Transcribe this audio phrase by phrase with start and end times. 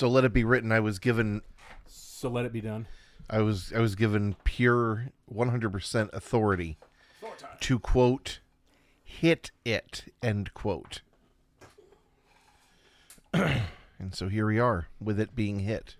[0.00, 0.72] So let it be written.
[0.72, 1.42] I was given.
[1.86, 2.86] So let it be done.
[3.28, 3.70] I was.
[3.76, 6.78] I was given pure 100% authority
[7.60, 8.40] to quote,
[9.04, 10.10] hit it.
[10.22, 11.02] End quote.
[13.34, 13.60] and
[14.12, 15.96] so here we are with it being hit.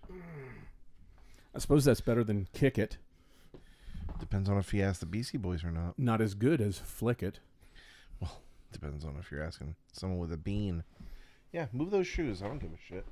[1.55, 2.97] I suppose that's better than kick it.
[4.19, 5.99] Depends on if you ask the Beastie Boys or not.
[5.99, 7.41] Not as good as flick it.
[8.19, 8.41] Well,
[8.73, 10.85] depends on if you're asking someone with a bean.
[11.53, 12.43] Yeah, move those shoes.
[12.43, 13.05] I don't give a shit.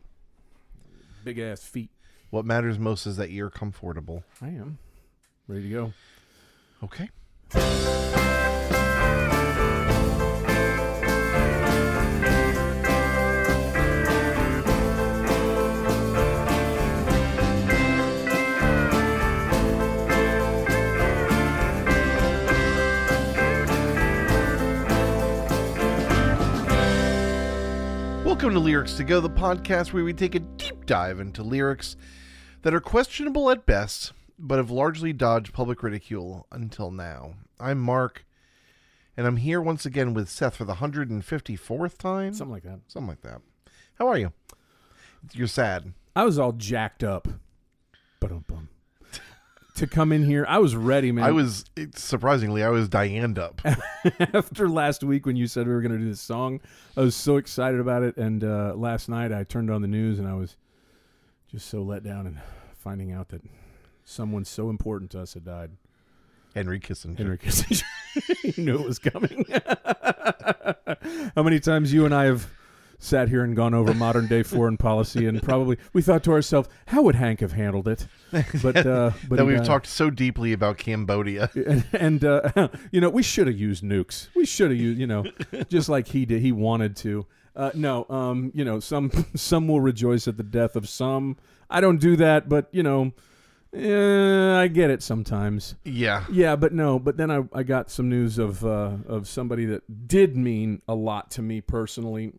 [1.24, 1.90] Big ass feet.
[2.30, 4.24] What matters most is that you're comfortable.
[4.40, 4.78] I am
[5.46, 5.92] ready to go.
[6.82, 7.08] Okay.
[28.38, 31.96] Welcome to Lyrics to Go, the podcast where we take a deep dive into lyrics
[32.62, 37.34] that are questionable at best, but have largely dodged public ridicule until now.
[37.58, 38.24] I'm Marc,
[39.16, 42.32] and I'm here once again with Seth for the 154th time?
[42.32, 42.78] Something like that.
[42.86, 43.40] Something like that.
[43.98, 44.32] How are you?
[45.32, 45.92] You're sad.
[46.14, 47.26] I was all jacked up.
[48.20, 48.30] But
[49.78, 51.24] to come in here, I was ready, man.
[51.24, 53.60] I was, surprisingly, I was Diane up.
[54.34, 56.60] after last week when you said we were going to do this song.
[56.96, 60.18] I was so excited about it, and uh, last night I turned on the news
[60.18, 60.56] and I was
[61.50, 62.38] just so let down and
[62.76, 63.42] finding out that
[64.04, 65.70] someone so important to us had died.
[66.54, 67.16] Henry Kissinger.
[67.16, 67.84] Henry Kissinger.
[68.56, 69.44] you knew it was coming.
[71.36, 72.48] How many times you and I have
[72.98, 76.68] sat here and gone over modern day foreign policy, and probably we thought to ourselves,
[76.86, 78.06] how would Hank have handled it?
[78.62, 79.66] But uh, but that we've died.
[79.66, 81.50] talked so deeply about Cambodia.
[81.66, 84.28] and, and uh, you know we should have used nukes.
[84.34, 85.24] We should have used you know
[85.68, 86.42] just like he did.
[86.42, 87.26] He wanted to.
[87.56, 91.36] Uh, no, um, you know some some will rejoice at the death of some.
[91.70, 93.12] I don't do that, but you know,
[93.74, 95.74] eh, I get it sometimes.
[95.84, 96.24] Yeah.
[96.30, 96.98] Yeah, but no.
[96.98, 100.94] But then I, I got some news of uh, of somebody that did mean a
[100.94, 102.32] lot to me personally.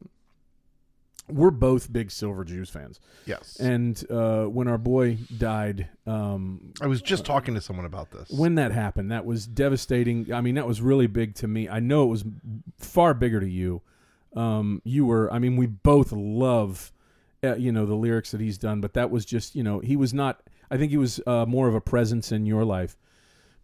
[1.30, 3.58] We're both big Silver Jews fans, Yes.
[3.60, 8.30] and uh, when our boy died, um, I was just talking to someone about this.
[8.30, 10.34] when that happened, that was devastating.
[10.34, 11.70] I mean, that was really big to me.
[11.70, 12.24] I know it was
[12.78, 13.82] far bigger to you.
[14.36, 16.92] Um, you were, I mean, we both love,
[17.44, 19.96] uh, you know, the lyrics that he's done, but that was just, you know, he
[19.96, 20.42] was not.
[20.72, 22.96] I think he was uh, more of a presence in your life.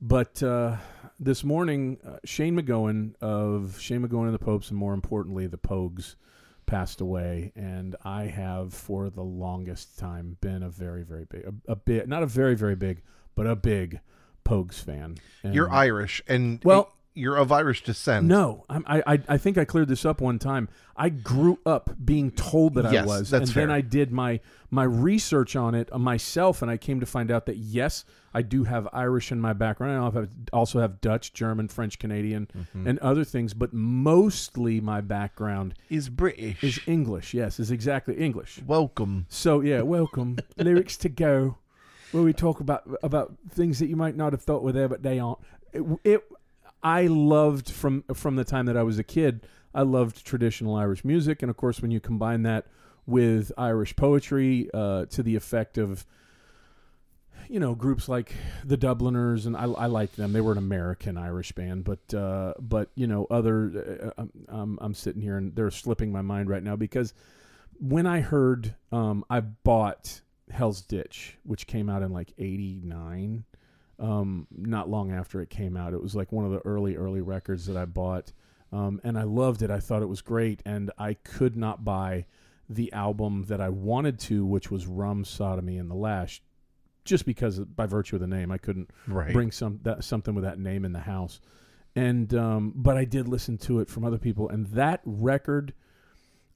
[0.02, 0.78] But uh,
[1.20, 5.58] this morning, uh, Shane MacGowan of Shane MacGowan and the Popes, and more importantly, the
[5.58, 6.16] Pogues,
[6.66, 11.72] passed away, and I have for the longest time been a very, very big, a,
[11.72, 13.02] a bit, not a very, very big,
[13.36, 14.00] but a big
[14.44, 15.18] Pogues fan.
[15.44, 18.26] And You're Irish, and Well- you're of Irish descent.
[18.28, 20.70] no, I, I I think I cleared this up one time.
[20.98, 23.72] I grew up being told that I was, that's and then.
[23.72, 24.40] I did my
[24.70, 28.42] my research on it uh, myself, and I came to find out that yes, I
[28.42, 29.94] do have Irish in my background.
[29.94, 32.88] I also have, also have Dutch, German, French, Canadian, Mm-hmm.
[32.88, 36.64] and other things, but mostly my background Is British.
[36.64, 37.34] is English.
[37.34, 38.60] Yes, is exactly English.
[38.66, 39.26] Welcome.
[39.30, 40.38] So yeah, welcome.
[40.58, 41.58] Lyrics to go,
[42.12, 45.02] where we talk about about things that you might not have thought were there, but
[45.04, 45.40] they aren't.
[45.74, 46.24] It, it
[46.86, 49.48] I loved from from the time that I was a kid.
[49.74, 52.68] I loved traditional Irish music, and of course, when you combine that
[53.08, 56.06] with Irish poetry, uh, to the effect of
[57.50, 60.32] you know groups like the Dubliners, and I, I them.
[60.32, 64.14] They were an American Irish band, but uh, but you know other.
[64.16, 67.16] Uh, I'm, I'm sitting here and they're slipping my mind right now because
[67.80, 73.44] when I heard, um, I bought Hell's Ditch, which came out in like '89.
[73.98, 77.22] Um, not long after it came out, it was like one of the early, early
[77.22, 78.34] records that I bought,
[78.74, 79.72] um, and I loved it.
[79.72, 82.26] I thought it was great, and I could not buy
[82.70, 86.42] the album that I wanted to, which was Rum, Sodomy, and the Lash,
[87.06, 89.32] just because by virtue of the name, I couldn't Right.
[89.32, 91.40] bring some that something with that name in the house.
[91.96, 95.74] And um, but I did listen to it from other people, and that record,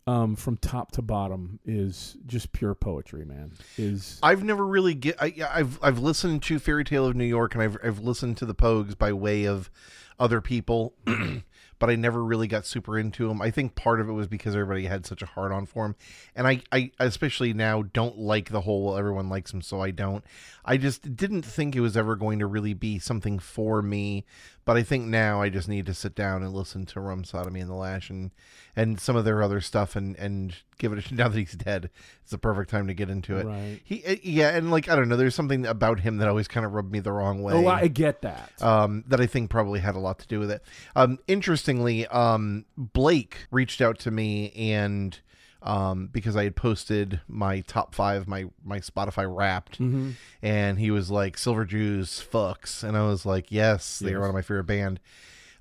[0.09, 3.51] um, from top to bottom, is just pure poetry, man.
[3.77, 5.21] Is I've never really get.
[5.21, 8.45] I, I've I've listened to Fairy Tale of New York, and I've I've listened to
[8.45, 9.69] the Pogues by way of
[10.19, 10.95] other people,
[11.79, 13.39] but I never really got super into them.
[13.39, 15.95] I think part of it was because everybody had such a hard on for him,
[16.35, 19.91] and I I especially now don't like the whole well, everyone likes him, so I
[19.91, 20.23] don't.
[20.65, 24.25] I just didn't think it was ever going to really be something for me,
[24.69, 27.59] but I think now I just need to sit down and listen to Rum Sodomy
[27.59, 28.29] and the Lash and
[28.75, 31.89] and some of their other stuff and and give it a now that he's dead.
[32.21, 33.47] It's the perfect time to get into it.
[33.47, 33.79] Right.
[33.83, 36.67] He uh, yeah, and like I don't know, there's something about him that always kind
[36.67, 37.53] of rubbed me the wrong way.
[37.55, 38.51] oh, I get that.
[38.61, 40.61] um, that I think probably had a lot to do with it.
[40.95, 45.19] Um, interestingly, um, Blake reached out to me and
[45.61, 50.11] um, because I had posted my top five, my my Spotify Wrapped, Mm-hmm.
[50.41, 54.29] and he was like Silver Jews fucks, and I was like, yes, they are one
[54.29, 54.99] of my favorite band,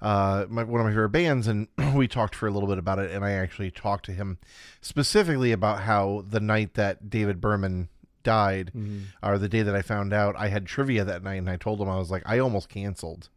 [0.00, 2.98] uh, my one of my favorite bands, and we talked for a little bit about
[3.00, 4.38] it, and I actually talked to him
[4.80, 7.88] specifically about how the night that David Berman
[8.22, 9.00] died, Mm-hmm.
[9.22, 11.80] or the day that I found out, I had trivia that night, and I told
[11.80, 13.28] him I was like, I almost canceled.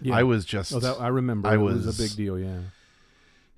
[0.00, 0.14] Yeah.
[0.16, 1.48] I was just, Oh, that I remember.
[1.48, 2.38] I it was, was- a big deal.
[2.38, 2.58] Yeah.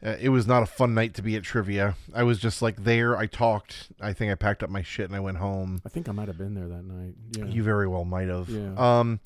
[0.05, 1.97] Uh, it was not a fun night to be at trivia.
[2.15, 3.17] I was just like there.
[3.17, 3.89] I talked.
[4.01, 5.81] I think I packed up my shit and I went home.
[5.85, 7.15] I think I might have been there that night.
[7.37, 7.47] Yeah.
[7.47, 8.49] You very well might have.
[8.49, 8.75] Yeah.
[8.77, 9.21] Um.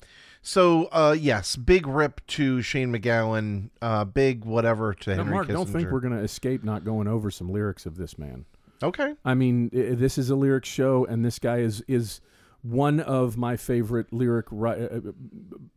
[0.45, 3.69] So, uh, yes, big rip to Shane MacGowan.
[3.81, 5.53] Uh, big whatever to now, Henry Marc, Kissinger.
[5.53, 8.43] don't think we're going to escape not going over some lyrics of this man.
[8.81, 9.15] okay.
[9.23, 12.19] I mean, i- this is a lyric show, and this guy is is
[12.61, 14.99] one of my favorite lyric ri- uh,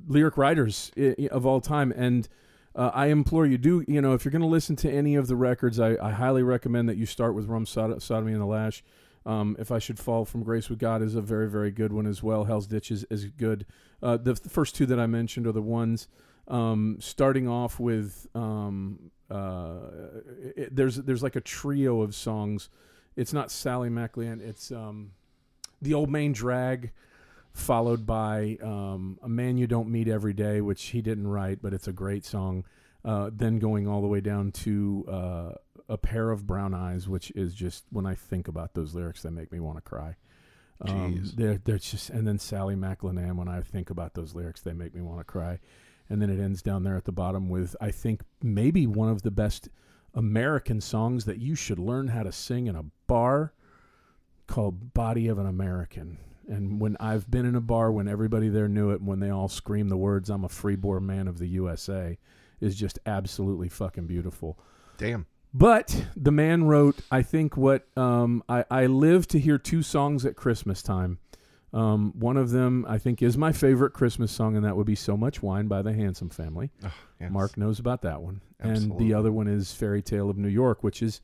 [0.08, 1.92] lyric writers i- of all time.
[1.94, 2.28] And
[2.76, 5.26] uh, I implore you, do you know if you're going to listen to any of
[5.26, 8.46] the records, I, I highly recommend that you start with Rum Sod- Sodomy and the
[8.46, 8.84] Lash.
[9.24, 12.06] Um, if I should fall from grace with God is a very very good one
[12.06, 12.44] as well.
[12.44, 13.66] Hell's Ditch is, is good.
[14.00, 16.06] Uh, the, the first two that I mentioned are the ones
[16.48, 18.26] um, starting off with.
[18.34, 19.78] Um, uh,
[20.54, 22.68] it, there's there's like a trio of songs.
[23.16, 24.40] It's not Sally MacLennane.
[24.40, 25.12] It's um,
[25.82, 26.92] the Old Main Drag,
[27.56, 31.72] followed by um, a man you don't meet every day, which he didn't write, but
[31.72, 32.64] it's a great song.
[33.04, 35.52] Uh, then going all the way down to uh,
[35.88, 39.30] a pair of brown eyes, which is just when I think about those lyrics, they
[39.30, 40.16] make me want to cry.
[40.82, 43.36] Um, they're they're just and then Sally MacLennane.
[43.36, 45.58] When I think about those lyrics, they make me want to cry.
[46.10, 49.22] And then it ends down there at the bottom with I think maybe one of
[49.22, 49.70] the best
[50.12, 53.54] American songs that you should learn how to sing in a bar
[54.46, 56.18] called Body of an American.
[56.48, 59.30] And when I've been in a bar when everybody there knew it and when they
[59.30, 62.18] all scream the words I'm a freeborn man of the USA
[62.60, 64.58] is just absolutely fucking beautiful.
[64.98, 65.26] Damn.
[65.52, 70.26] But the man wrote, I think, what um, I, I live to hear two songs
[70.26, 71.18] at Christmas time.
[71.72, 74.94] Um, one of them, I think, is my favorite Christmas song, and that would be
[74.94, 76.70] So Much Wine by the Handsome Family.
[76.84, 77.30] Oh, yes.
[77.30, 78.40] Marc knows about that one.
[78.60, 81.20] And the other one is Fairy Tale of New York, which is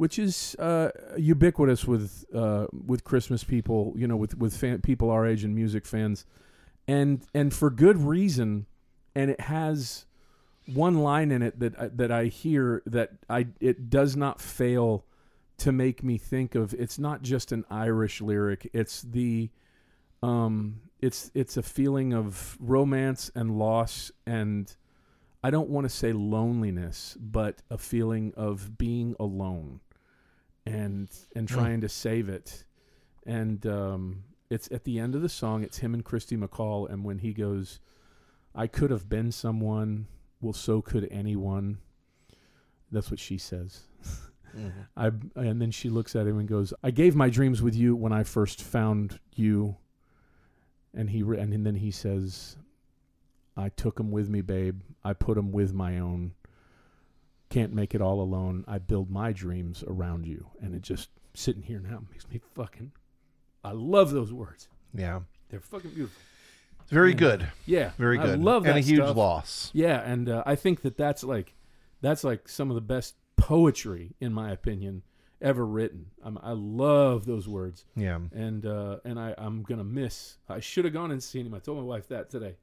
[0.00, 0.88] which is uh,
[1.18, 5.54] ubiquitous with uh, with Christmas people, you know, with with fan, people our age and
[5.54, 6.24] music fans,
[6.88, 8.64] and and for good reason.
[9.14, 10.06] And it has
[10.64, 15.04] one line in it that that I hear that I it does not fail
[15.58, 16.72] to make me think of.
[16.72, 18.70] It's not just an Irish lyric.
[18.72, 19.50] It's the
[20.22, 24.74] um it's it's a feeling of romance and loss and
[25.44, 29.80] I don't want to say loneliness, but a feeling of being alone
[30.66, 31.54] and and Hmm.
[31.56, 32.64] trying to save it.
[33.26, 35.62] And um, it's at the end of the song.
[35.62, 37.80] It's him and Kirsty MacColl, and when he goes,
[38.54, 40.06] "I could have been someone.
[40.40, 41.78] Well, so could anyone."
[42.92, 43.82] That's what she says.
[44.56, 44.72] Mhm.
[44.96, 47.94] I and then she looks at him and goes, "I gave my dreams with you
[47.94, 49.76] when I first found you."
[50.92, 52.56] And he re- and then he says,
[53.56, 54.80] "I took 'em with me, babe.
[55.04, 56.32] I put 'em with my own.
[57.50, 58.64] Can't make it all alone.
[58.66, 62.92] I build my dreams around you." And it just sitting here now makes me fucking.
[63.62, 64.68] I love those words.
[64.94, 65.20] Yeah.
[65.50, 66.20] They're fucking beautiful.
[66.88, 67.46] Very good.
[67.66, 68.40] Yeah, Very I good.
[68.40, 69.16] love that and a huge stuff.
[69.16, 69.70] loss.
[69.72, 71.54] Yeah, and uh, I think that that's like
[72.00, 75.02] that's like some of the best poetry, in my opinion,
[75.40, 76.06] ever written.
[76.24, 78.18] Um, I love those words, Yeah.
[78.32, 80.38] and uh, and I I'm gonna miss.
[80.48, 81.54] I should have gone and seen him.
[81.54, 82.56] I told my wife that today.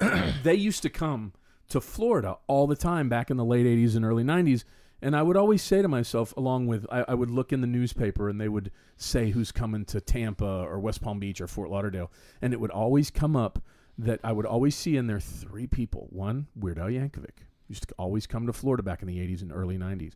[0.44, 1.32] they used to come
[1.68, 4.64] to Florida all the time back in the late '80s and early '90s.
[5.04, 7.66] And I would always say to myself, along with, I, I would look in the
[7.66, 11.68] newspaper and they would say who's coming to Tampa or West Palm Beach or Fort
[11.68, 12.10] Lauderdale.
[12.40, 13.62] And it would always come up
[13.98, 16.08] that I would always see in there three people.
[16.10, 17.44] One, Weird Al Yankovic.
[17.68, 20.14] Used to always come to Florida back in the 80s and early 90s.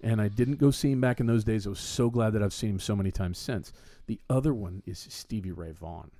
[0.00, 1.66] And I didn't go see him back in those days.
[1.66, 3.74] I was so glad that I've seen him so many times since.
[4.06, 6.10] The other one is Stevie Ray Vaughan.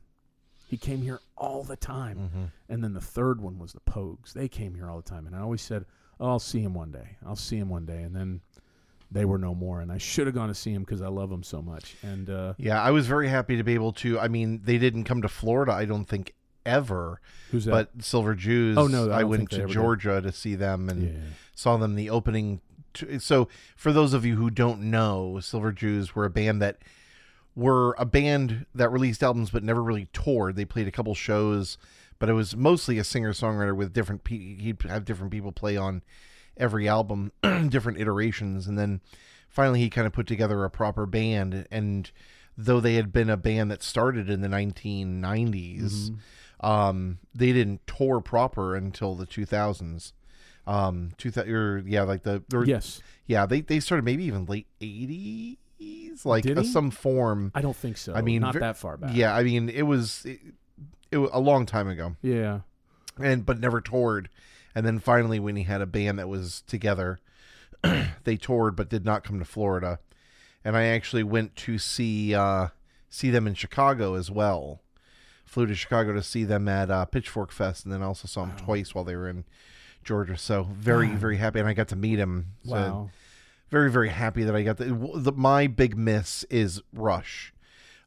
[0.71, 2.17] He came here all the time.
[2.19, 2.45] Mm-hmm.
[2.69, 4.33] And then the third one was the Pogues.
[4.33, 5.27] They came here all the time.
[5.27, 5.85] And I always said,
[6.21, 7.17] oh, I'll see him one day.
[7.27, 8.03] I'll see him one day.
[8.03, 8.41] And then
[9.11, 9.81] they were no more.
[9.81, 11.97] And I should have gone to see him because I love him so much.
[12.05, 14.21] And uh, Yeah, I was very happy to be able to.
[14.21, 16.35] I mean, they didn't come to Florida, I don't think,
[16.65, 17.21] ever.
[17.51, 17.73] who's that?
[17.73, 19.73] But Silver Jews, Oh, no, I I, went to ever did.
[19.75, 21.21] Georgia to see them and yeah.
[21.57, 22.61] saw them the opening.
[22.95, 26.79] T- so, for those of you who don't know, Silver Jews were a band that
[27.57, 30.57] were a band that released albums but never really toured.
[30.57, 31.79] They played a couple shows,
[32.19, 34.25] but it was mostly a singer songwriter with different.
[34.25, 36.03] Pe- he'd have different people play on
[36.57, 37.33] every album,
[37.69, 39.01] different iterations, and then
[39.49, 41.67] finally he kind of put together a proper band.
[41.71, 42.11] And
[42.57, 45.81] though they had been a band that started in the 1990s,
[46.11, 46.67] Mm-hmm.
[46.67, 50.13] um, they didn't tour proper until the 2000s.
[50.67, 54.67] Um, two thousand, yeah, like the Yes, yeah, they they started maybe even late
[55.81, 57.53] eighties, like Did uh, some form.
[57.55, 58.15] I don't think so.
[58.15, 59.15] I mean, not ver- that far back.
[59.15, 60.41] Yeah, I mean, it was it,
[61.11, 62.61] it was a long time ago, yeah.
[63.19, 64.29] and but never toured.
[64.75, 67.19] And then finally, when he had a band that was together,
[68.25, 69.99] they toured but did not come to Florida.
[70.65, 72.69] And I actually went to see uh,
[73.09, 74.81] see them in Chicago as well.
[75.45, 78.57] Flew to Chicago to see them at uh, Pitchfork Fest, and then also saw them
[78.57, 79.45] twice while they were in
[80.05, 80.37] Georgia.
[80.37, 82.53] So very very happy, and I got to meet him.
[82.65, 83.11] So Wow.
[83.71, 84.87] Very very happy that I got the,
[85.17, 87.53] the my big miss is Rush.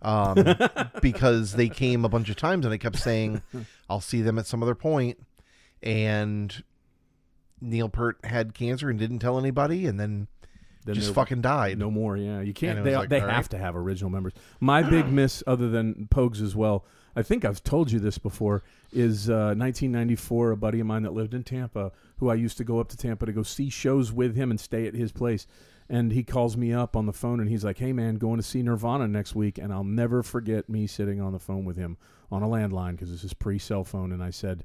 [0.01, 0.35] Um,
[1.01, 3.41] because they came a bunch of times and I kept saying
[3.89, 5.17] I'll see them at some other point.
[5.81, 6.63] and
[7.61, 10.27] Neil Peart had cancer and didn't tell anybody and then
[10.85, 11.77] Then just fucking died.
[11.77, 12.41] No more, yeah.
[12.41, 12.83] You can't.
[12.83, 13.49] They, like, they have right.
[13.51, 14.33] to have original members.
[14.59, 16.83] My big miss, other than Pogues as well,
[17.15, 20.51] I think I've told you this before, is uh, 1994.
[20.51, 22.97] A buddy of mine that lived in Tampa, who I used to go up to
[22.97, 25.45] Tampa to go see shows with him and stay at his place.
[25.89, 28.43] And he calls me up on the phone and he's like, "Hey man, going to
[28.43, 31.97] see Nirvana next week." And I'll never forget me sitting on the phone with him
[32.31, 34.11] on a landline because this is pre-cell phone.
[34.13, 34.63] And I said,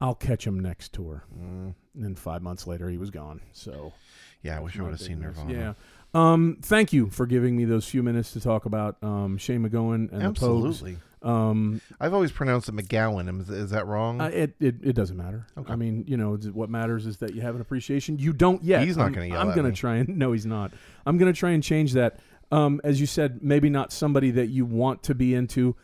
[0.00, 3.40] "I'll catch him next tour." Mm, And then five months later, he was gone.
[3.52, 3.94] So
[4.42, 5.20] yeah, I wish I would have seen.
[5.20, 5.52] Nirvana.
[5.52, 5.72] Yeah.
[6.14, 10.12] Um, thank you for giving me those few minutes to talk about um, Shane MacGowan
[10.12, 10.92] and Absolutely.
[10.92, 11.02] the Pogues.
[11.22, 13.40] Um, I've always pronounced it McGowan.
[13.40, 14.20] Is, is that wrong?
[14.20, 15.46] uh, it, it it doesn't matter.
[15.56, 15.72] Okay.
[15.72, 18.18] I mean, you know, what matters is that you have an appreciation.
[18.18, 18.84] You don't yet.
[18.84, 20.72] He's not gonna yell I'm gonna try and no, he's not.
[21.04, 22.20] I'm gonna try and change that.
[22.52, 25.74] Um, as you said, maybe not somebody that you want to be into.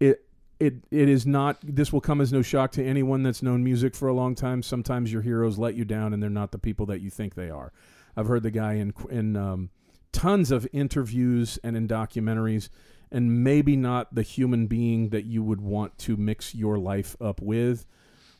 [0.00, 0.26] It
[0.58, 1.58] it it is not.
[1.62, 4.62] This will come as no shock to anyone that's known music for a long time.
[4.62, 7.48] Sometimes your heroes let you down, and they're not the people that you think they
[7.48, 7.72] are.
[8.16, 9.70] I've heard the guy in in um,
[10.12, 12.68] tons of interviews and in documentaries,
[13.12, 17.40] and maybe not the human being that you would want to mix your life up
[17.40, 17.86] with.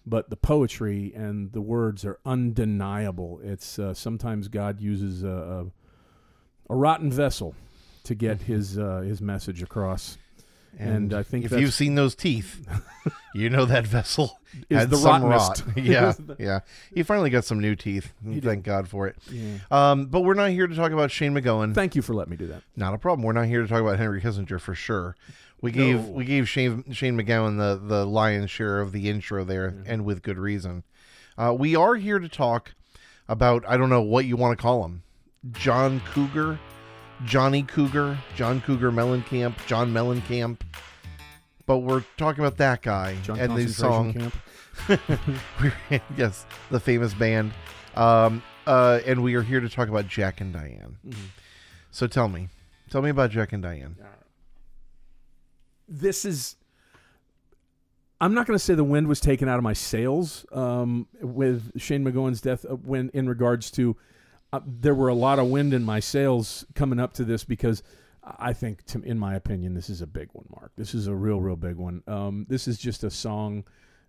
[0.06, 3.40] But the poetry and the words are undeniable.
[3.42, 5.66] It's uh, sometimes God uses a, a,
[6.72, 7.54] a rotten vessel
[8.04, 10.16] to get his uh, his message across.
[10.78, 12.66] And I think if you've seen those teeth,
[13.34, 14.38] you know that vessel
[14.70, 15.62] Is the some rot.
[15.76, 16.60] Yeah, yeah.
[16.94, 18.12] He finally got some new teeth.
[18.24, 19.16] Thank God for it.
[19.30, 19.56] Yeah.
[19.70, 21.74] Um, but we're not here to talk about Shane MacGowan.
[21.74, 22.62] Thank you for letting me do that.
[22.76, 23.24] Not a problem.
[23.26, 25.16] We're not here to talk about Henry Kissinger for sure.
[25.60, 26.12] We gave No.
[26.12, 30.22] we gave Shane Shane MacGowan the the lion's share of the intro there, and with
[30.22, 30.84] good reason.
[31.36, 32.74] Uh, we are here to talk
[33.28, 35.02] about I don't know what you want to call him,
[35.52, 36.58] John Cougar,
[37.24, 40.60] Johnny Cougar, John Cougar Mellencamp, John Mellencamp.
[41.66, 44.32] But we're talking about that guy John and the song.
[46.16, 47.52] yes, the famous band.
[47.94, 50.96] Um, uh, and we are here to talk about Jack and Diane.
[51.06, 51.24] Mm-hmm.
[51.90, 52.48] So tell me,
[52.88, 53.96] tell me about Jack and Diane.
[55.88, 56.56] this is
[58.20, 61.80] I'm not going to say the wind was taken out of my sails um, with
[61.80, 62.66] Shane MacGowan's death.
[62.68, 63.96] uh, When in regards to,
[64.52, 67.82] uh, there were a lot of wind in my sails coming up to this because
[68.38, 70.46] I think, to, in my opinion, this is a big one.
[70.54, 72.02] Marc, this is a real, real big one.
[72.06, 73.64] Um, this is just a song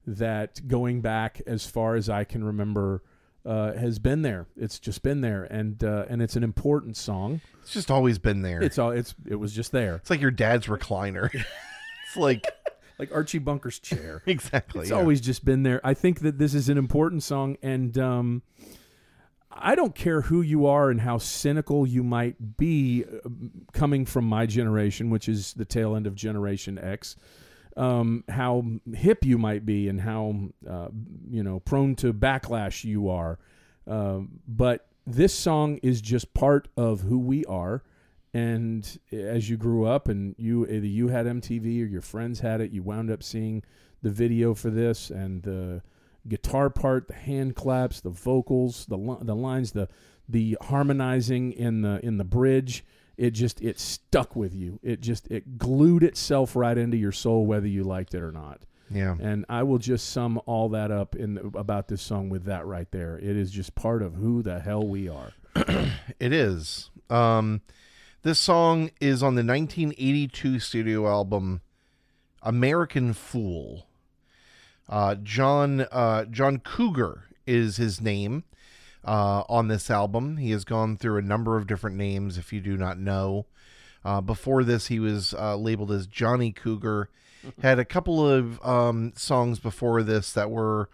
[0.06, 3.04] that, going back as far as I can remember,
[3.46, 4.48] uh, has been there.
[4.56, 7.42] It's just been there, and uh, and it's an important song.
[7.62, 8.62] It's just always been there.
[8.62, 11.34] It's all it's it was just there, It's like your dad's recliner.
[11.34, 12.46] it's like
[13.00, 14.22] like Archie Bunker's chair.
[14.28, 14.82] exactly.
[14.82, 14.98] It's yeah.
[14.98, 15.82] always just been there.
[15.84, 18.44] I think that this is an important song, and um,
[19.54, 23.30] I don't care who you are and how cynical you might be, uh,
[23.74, 27.16] coming from my generation, which is the tail end of Generation X.
[27.78, 30.36] Um, how hip you might be, and how
[30.70, 30.90] uh,
[31.30, 33.40] you know prone to backlash you are,
[33.88, 37.84] um, but this song is just part of who we are.
[38.34, 42.60] And as you grew up, and you either you had MTV or your friends had
[42.60, 43.64] it, you wound up seeing
[44.02, 45.82] the video for this and the
[46.28, 49.88] guitar part, the hand claps, the vocals, the li- the lines, the
[50.28, 52.86] the harmonizing in the in the bridge.
[53.18, 54.80] It just it stuck with you.
[54.82, 58.62] It just it glued itself right into your soul, whether you liked it or not.
[58.90, 59.16] Yeah.
[59.20, 62.90] And I will just sum all that up in about this song with that right
[62.92, 63.18] there.
[63.18, 65.34] It is just part of who the hell we are.
[66.20, 66.92] It is.
[67.10, 67.62] Um,
[68.22, 71.62] this song is on the 1982 studio album
[72.44, 73.88] American Fool.
[74.90, 78.44] Uh, John uh, John Cougar is his name
[79.06, 80.38] uh, on this album.
[80.38, 82.38] He has gone through a number of different names.
[82.38, 83.46] If you do not know,
[84.04, 87.10] uh, before this he was uh, labeled as Johnny Cougar.
[87.64, 90.90] Had a couple of um, songs before this that were,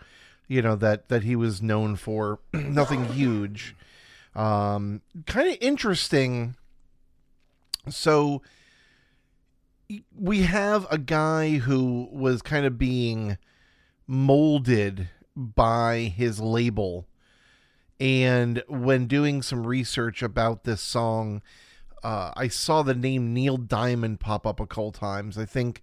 [0.47, 2.39] you know, that that he was known for.
[2.53, 3.75] Nothing huge.
[4.33, 6.55] Um, kind of interesting.
[7.89, 8.41] So
[10.17, 13.37] we have a guy who was kind of being
[14.07, 17.07] molded by his label
[17.99, 21.41] And when doing some research about this song,
[22.03, 25.37] uh, I saw the name Neil Diamond pop up a couple times.
[25.37, 25.81] I think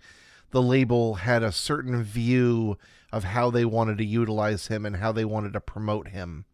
[0.50, 2.78] the label had a certain view
[3.12, 6.44] of how they wanted to utilize him and how they wanted to promote him.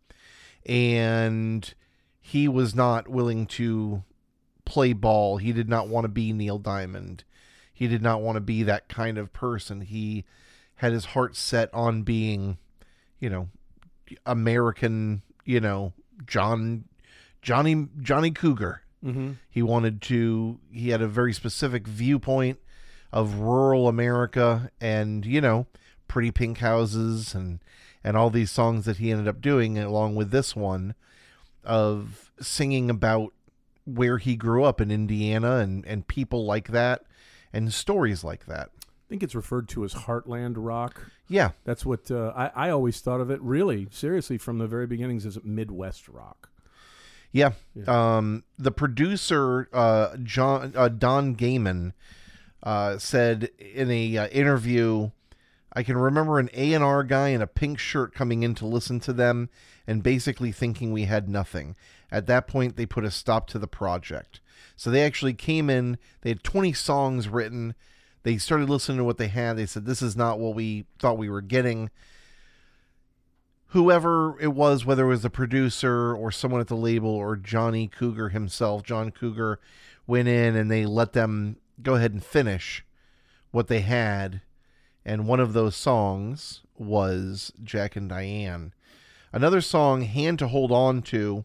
[0.65, 1.73] And
[2.21, 4.05] he was not willing to
[4.65, 5.37] play ball.
[5.39, 7.25] He did not want to be Neil Diamond.
[7.73, 9.83] He did not want to be that kind of person.
[9.83, 10.25] He
[10.81, 12.57] had his heart set on being,
[13.19, 13.49] you know,
[14.25, 15.93] American, you know,
[16.27, 16.85] John
[17.43, 18.81] Johnny Johnny Cougar.
[19.05, 19.33] Mm-hmm.
[19.51, 22.61] He wanted to he had a very specific viewpoint
[23.13, 25.67] of rural America and, you know,
[26.09, 27.61] pretty pink houses and
[28.03, 30.95] and all these songs that he ended up doing along with this one
[31.63, 33.35] of singing about
[33.85, 37.03] where he grew up in Indiana and and people like that
[37.53, 38.71] and stories like that.
[39.11, 41.11] I think it's referred to as Heartland rock.
[41.27, 41.51] Yeah.
[41.65, 43.43] That's what uh, I, I always thought of it.
[43.43, 46.49] Really, seriously, from the very beginnings, as Midwest rock.
[47.33, 47.51] Yeah.
[47.89, 51.93] Um, the producer, uh, John uh, Don Gehman,
[52.63, 55.11] uh, said in a uh, interview,
[55.73, 58.65] "I can remember an A and R guy in a pink shirt coming in to
[58.65, 59.49] listen to them
[59.89, 61.75] and basically thinking we had nothing.
[62.13, 64.41] At that point, they put a stop to the project.
[64.77, 65.99] So they actually came in.
[66.21, 67.75] They had 20 songs written.
[68.23, 69.57] They started listening to what they had.
[69.57, 71.91] They said, "This is not what we thought we were getting."
[73.71, 77.87] whoever it was, whether it was the producer or someone at the label or Johnny
[77.87, 79.61] Cougar himself, John Cougar
[80.07, 82.85] went in and they let them go ahead and finish
[83.53, 84.43] what they had.
[85.05, 88.73] And one of those songs was Jack and Diane.
[89.33, 91.45] Another song, Hand to Hold On to,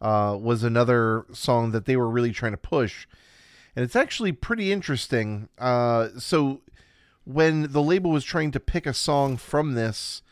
[0.00, 3.06] uh, was another song that they were really trying to push.
[3.76, 5.48] And it's actually pretty interesting.
[5.58, 6.60] Uh, so
[7.24, 10.22] when the label was trying to pick a song from this,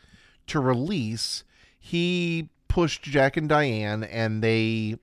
[0.47, 1.43] to release,
[1.79, 4.97] he pushed Jack and Diane, and they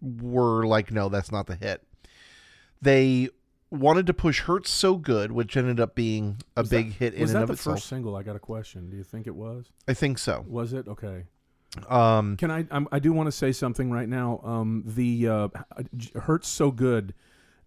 [0.00, 1.84] were like, no, that's not the hit.
[2.80, 3.28] They
[3.70, 7.14] wanted to push Hurts So Good, which ended up being a Was big that- hit
[7.14, 7.76] in Was and that of the itself.
[7.76, 8.16] first single?
[8.16, 8.88] I got a question.
[8.90, 9.70] Do you think it was?
[9.86, 10.44] I think so.
[10.48, 11.24] Was it okay?
[11.88, 12.66] Um, Can I?
[12.70, 14.40] I'm, I do want to say something right now.
[14.42, 15.48] Um, the uh,
[16.22, 17.12] hurts so good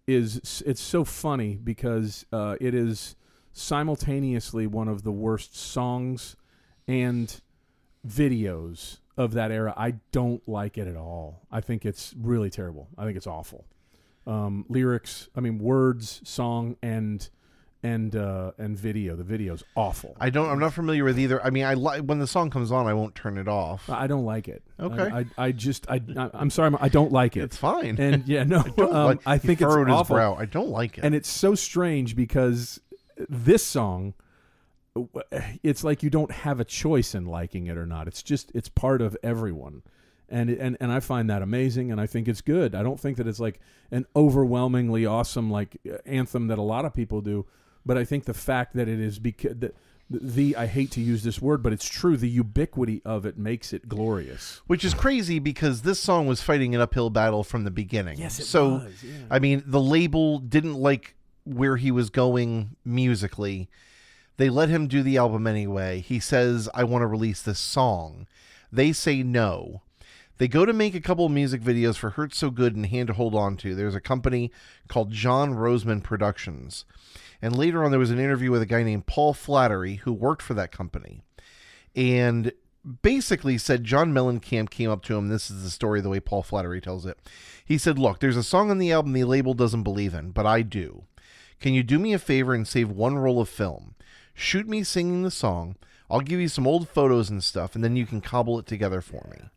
[0.06, 3.16] is it's so funny because uh, it is
[3.52, 6.36] simultaneously one of the worst songs
[6.88, 7.40] and
[8.06, 9.74] videos of that era.
[9.76, 11.42] I don't like it at all.
[11.50, 12.88] I think it's really terrible.
[12.96, 13.66] I think it's awful.
[14.26, 17.28] Um, lyrics, I mean, words, song, and
[17.82, 19.16] and uh, and video.
[19.16, 20.16] The video's awful.
[20.20, 20.48] I don't.
[20.48, 21.42] I'm not familiar with either.
[21.44, 23.90] I mean, I li- when the song comes on, I won't turn it off.
[23.90, 24.62] I don't like it.
[24.78, 25.02] Okay.
[25.02, 26.00] I, I, I just I
[26.34, 26.74] I'm sorry.
[26.80, 27.42] I don't like it.
[27.42, 27.98] It's fine.
[28.00, 30.14] And yeah, no, don't um, like- I think it's furrowed his awful.
[30.16, 30.34] brow.
[30.34, 31.04] I don't like it.
[31.04, 32.80] And it's so strange because
[33.28, 34.14] this song,
[35.62, 38.06] it's like you don't have a choice in liking it or not.
[38.08, 39.82] It's just it's part of everyone,
[40.28, 42.74] and and and I find that amazing, and I think it's good.
[42.74, 43.58] I don't think that it's like
[43.90, 47.46] an overwhelmingly awesome like anthem that a lot of people do,
[47.84, 49.72] but I think the fact that it is because the,
[50.10, 52.16] the I hate to use this word, but it's true.
[52.16, 54.60] The ubiquity of it makes it glorious.
[54.66, 58.18] which is crazy because this song was fighting an uphill battle from the beginning.
[58.18, 59.12] Yes, so, was, yeah.
[59.30, 61.14] I mean, the label didn't like
[61.44, 63.68] where he was going musically.
[64.36, 66.00] They let him do the album anyway.
[66.00, 68.26] He says, I want to release this song.
[68.70, 69.82] They say no.
[70.38, 73.08] They go to make a couple of music videos for Hurt So Good and Hand
[73.08, 73.74] to Hold On To.
[73.74, 74.50] There's a company
[74.88, 76.84] called John Roseman Productions.
[77.42, 80.42] And later on, there was an interview with a guy named Paul Flattery who worked
[80.42, 81.22] for that company.
[81.94, 82.52] And
[83.02, 85.28] basically said John Mellencamp came up to him.
[85.28, 87.18] This is the story, the way Paul Flattery tells it.
[87.64, 90.46] He said, Look, there's a song on the album the label doesn't believe in, but
[90.46, 91.04] I do.
[91.60, 93.94] Can you do me a favor and save one roll of film?
[94.34, 95.76] Shoot me singing the song.
[96.10, 99.00] I'll give you some old photos and stuff, and then you can cobble it together
[99.00, 99.48] for me.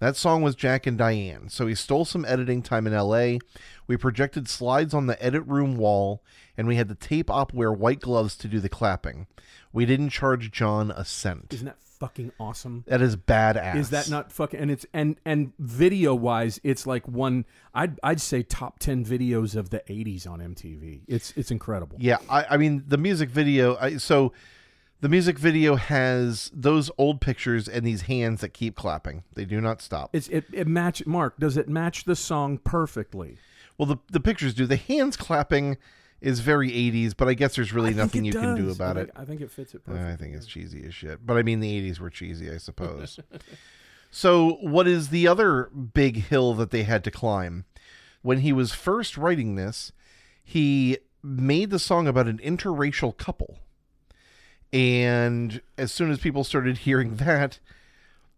[0.00, 3.36] That song was Jack and Diane, so he stole some editing time in LA.
[3.86, 6.22] We projected slides on the edit room wall,
[6.56, 9.26] and we had the tape op wear white gloves to do the clapping.
[9.74, 11.48] We didn't charge John a cent.
[11.52, 12.84] Isn't that fucking awesome?
[12.86, 13.76] That is badass.
[13.76, 14.58] Is that not fucking?
[14.58, 17.44] And it's and and video wise, it's like one.
[17.74, 21.02] I'd I'd say top ten videos of the '80s on MTV.
[21.08, 21.98] It's it's incredible.
[22.00, 23.76] Yeah, I, I mean the music video.
[23.76, 24.32] I, so
[25.00, 29.24] the music video has those old pictures and these hands that keep clapping.
[29.34, 30.10] They do not stop.
[30.12, 31.38] It's it, it match Marc.
[31.38, 33.38] Does it match the song perfectly?
[33.78, 34.66] Well, the the pictures do.
[34.66, 35.78] The hands clapping
[36.20, 39.10] is very 80s, but I guess there's really nothing you can do about I it.
[39.16, 40.12] I think it fits it perfectly.
[40.12, 41.24] I think it's cheesy as shit.
[41.24, 43.18] But I mean, the 80s were cheesy, I suppose.
[44.10, 47.64] so, what is the other big hill that they had to climb?
[48.22, 49.92] When he was first writing this,
[50.44, 53.58] he made the song about an interracial couple.
[54.72, 57.58] And as soon as people started hearing that,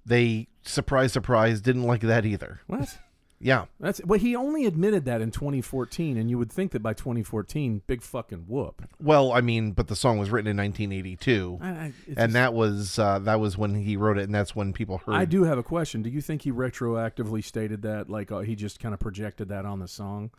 [0.06, 2.60] they surprise, surprise, didn't like that either.
[2.66, 2.98] What?
[3.44, 3.64] Yeah.
[3.80, 4.20] That's well.
[4.20, 8.44] He only admitted that in 2014, and you would think that by 2014, big fucking
[8.46, 8.88] whoop.
[9.00, 12.54] Well, I mean, but the song was written in 1982, I, I, and just- that
[12.54, 15.14] was uh, that was when he wrote it, and that's when people heard.
[15.14, 15.16] It.
[15.16, 16.02] I do have a question.
[16.02, 19.64] Do you think he retroactively stated that, like uh, he just kind of projected that
[19.64, 20.30] on the song?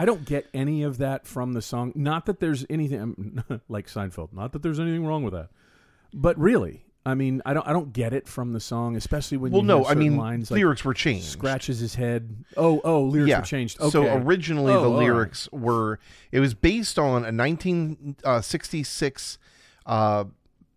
[0.00, 1.90] I don't get any of that from the song.
[1.96, 4.32] Not that there's anything like Seinfeld.
[4.32, 5.48] Not that there's anything wrong with that,
[6.14, 7.66] but really, I mean, I don't.
[7.66, 10.52] I don't get it from the song, especially when Well, you no, I mean, lines
[10.52, 11.26] like lyrics were changed.
[11.26, 12.44] scratches his head.
[12.56, 13.80] Oh, oh, lyrics yeah, were changed.
[13.80, 13.90] Okay.
[13.90, 14.98] So originally, Oh, the right.
[14.98, 15.98] lyrics were
[16.30, 19.38] it was based on a 1966
[19.86, 20.24] uh,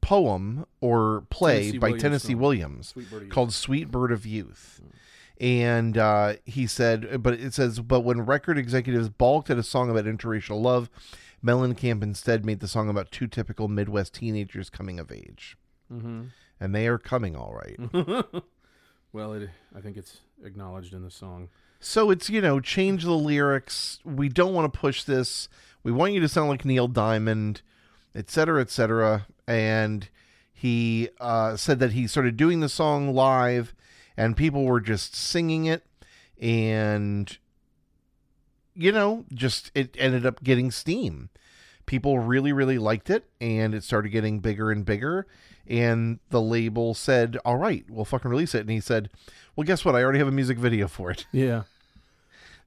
[0.01, 2.39] poem or play Tennessee by Williams Tennessee song.
[2.39, 4.81] Williams Sweet called "Sweet Bird of Youth."
[5.41, 9.89] And uh, he said, but it says, but when record executives balked at a song
[9.89, 10.87] about interracial love,
[11.43, 15.57] Mellencamp instead made the song about two typical Midwest teenagers coming of age.
[15.91, 16.27] Mhm.
[16.59, 17.79] And they are coming all right.
[19.13, 21.49] well, it, I think it's acknowledged in the song.
[21.79, 23.97] So it's, you know, change the lyrics.
[24.05, 25.49] We don't want to push this.
[25.81, 27.63] We want you to sound like Neil Diamond,
[28.13, 29.25] et cetera, et cetera.
[29.47, 30.07] And
[30.53, 33.73] he uh, said that he started doing the song live
[34.21, 35.83] and people were just singing it.
[36.39, 37.37] And,
[38.75, 41.29] you know, just it ended up getting steam.
[41.87, 43.25] People really, really liked it.
[43.39, 45.25] And it started getting bigger and bigger.
[45.65, 48.61] And the label said, all right, we'll fucking release it.
[48.61, 49.09] And he said,
[49.55, 49.95] well, guess what?
[49.95, 51.25] I already have a music video for it.
[51.31, 51.63] Yeah.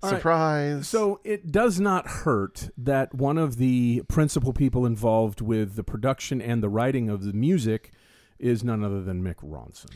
[0.03, 0.19] All right.
[0.19, 0.89] Surprise.
[0.89, 6.43] So it does not hurt that one of the principal people involved with the production
[6.43, 7.93] and the writing of the music
[8.39, 9.91] is none other than Mick Ronson.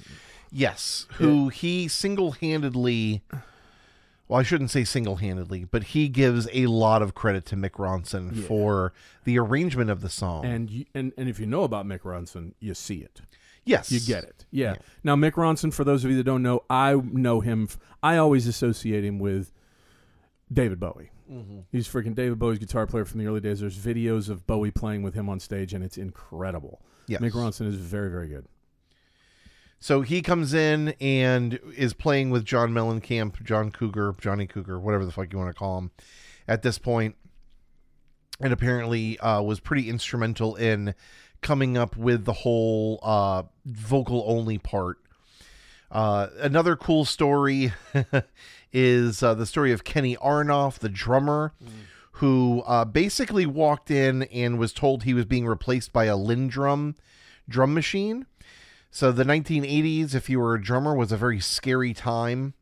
[0.50, 3.22] yes, who he single-handedly
[4.28, 8.36] well, I shouldn't say single-handedly, but he gives a lot of credit to Mick Ronson
[8.36, 8.46] Yeah.
[8.46, 8.92] for
[9.24, 10.44] the arrangement of the song.
[10.44, 13.22] And you, and and if you know about Mick Ronson, you see it.
[13.64, 14.44] yes, You get it.
[14.50, 14.76] Yeah.
[15.02, 17.68] Now Mick Ronson, for those of you that don't know, I know him.
[18.02, 19.50] I always associate him with
[20.52, 21.10] David Bowie.
[21.30, 21.60] Mm-hmm.
[21.72, 23.60] He's freaking David Bowie's guitar player from the early days.
[23.60, 26.80] There's videos of Bowie playing with him on stage, and it's incredible.
[27.08, 27.20] Yes.
[27.20, 28.46] Mick Ronson is very, very good.
[29.80, 35.04] So he comes in and is playing with John Mellencamp, John Cougar, Johnny Cougar, whatever
[35.04, 35.90] the fuck you want to call him,
[36.48, 37.14] at this point,
[38.40, 40.94] and apparently uh, was pretty instrumental in
[41.42, 44.98] coming up with the whole uh, vocal only part.
[45.90, 47.72] Uh, another cool story
[48.72, 51.54] is uh, the story of Kenny Aronoff, the drummer,
[52.18, 56.96] who uh, basically walked in and was told he was being replaced by a LinnDrum
[57.48, 58.26] drum machine.
[58.90, 62.54] So the 1980s, if you were a drummer, was a very scary time.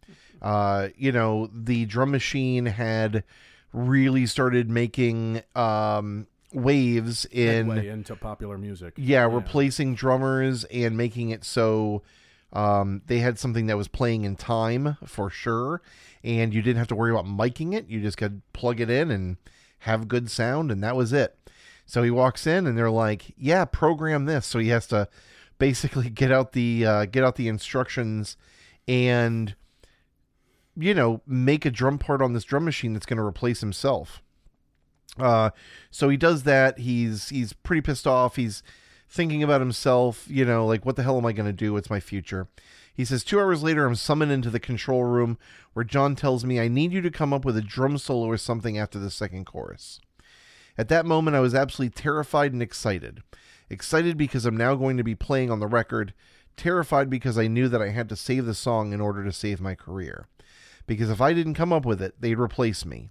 [0.43, 3.25] Uh, you know, the drum machine had
[3.73, 8.93] really started making um, waves in into popular music.
[8.99, 12.03] yeah, replacing drummers and making it so
[12.53, 15.83] um, they had something that was playing in time for sure,
[16.25, 17.89] and you didn't have to worry about miking it.
[17.89, 19.37] You just could plug it in and
[19.81, 21.37] have good sound, and that was it.
[21.85, 25.09] So he walks in, and they're like, "Yeah, program this." So he has to
[25.59, 28.37] basically get out the uh, get out the instructions
[28.89, 29.55] and
[30.77, 34.23] you know make a drum part on this drum machine that's going to replace himself.
[35.19, 35.51] Uh,
[35.91, 36.79] so he does that.
[36.79, 38.37] He's he's pretty pissed off.
[38.37, 38.63] He's
[39.09, 40.27] thinking about himself.
[40.29, 41.73] You know, like what the hell am I going to do?
[41.73, 42.49] What's my future?
[42.93, 45.37] He says two hours later, I'm summoned into the control room
[45.75, 48.39] where John tells me I need you to come up with a drum solo or
[48.39, 50.01] something after the second chorus.
[50.79, 53.23] At that moment, I was absolutely terrified and excited.
[53.69, 56.15] Excited because I'm now going to be playing on the record.
[56.57, 59.61] Terrified because I knew that I had to save the song in order to save
[59.61, 60.29] my career.
[60.87, 63.11] Because if I didn't come up with it, they'd replace me.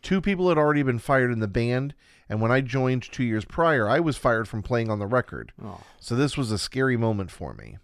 [0.00, 1.94] Two people had already been fired in the band,
[2.28, 5.52] and when I joined two years prior, I was fired from playing on the record.
[5.64, 5.80] Oh.
[6.00, 7.78] So this was a scary moment for me.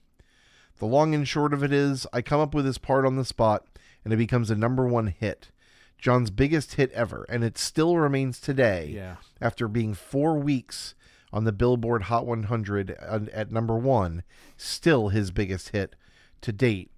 [0.79, 3.25] The long and short of it is, I come up with this part on the
[3.25, 3.67] spot,
[4.05, 5.51] and it becomes a number one hit.
[5.97, 9.17] John's biggest hit ever, and it still remains today Yeah.
[9.41, 10.95] after being four weeks
[11.33, 14.25] on the Billboard Hot 100 at at number one,
[14.57, 15.95] still his biggest hit
[16.41, 16.91] to date.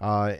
[0.00, 0.34] Uh,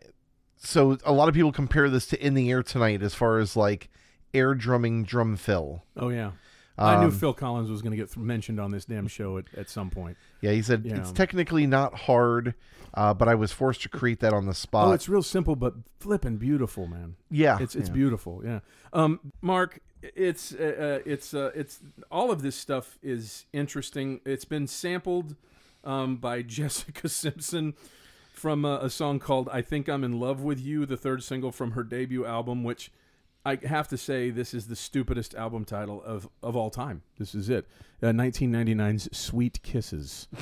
[0.56, 3.56] so a lot of people compare this to In the Air Tonight as far as
[3.56, 3.88] like
[4.32, 5.82] air drumming drum fill.
[5.96, 6.30] Oh yeah.
[6.76, 9.38] I knew Um, Phil Collins was going to get th- mentioned on this damn show
[9.38, 10.16] at, at some point.
[10.40, 10.96] Yeah, he said Yeah.
[10.98, 12.54] it's technically not hard,
[12.94, 14.88] uh, but I was forced to create that on the spot.
[14.88, 17.14] oh, it's real simple, but flipping beautiful, man.
[17.30, 17.94] yeah, It's it's yeah.
[17.94, 18.42] beautiful.
[18.44, 18.60] Yeah.
[18.92, 21.78] Um, Marc, it's uh, uh, it's uh, it's
[22.10, 24.20] all of this stuff is interesting.
[24.24, 25.36] It's been sampled
[25.84, 27.74] um, by Jessica Simpson
[28.32, 31.52] from a, a song called "I Think I'm in Love with You," the third single
[31.52, 32.90] from her debut album, which.
[33.44, 37.02] I have to say, this is the stupidest album title of, of all time.
[37.18, 37.66] This is it.
[38.02, 40.28] Uh, 1999's Sweet Kisses.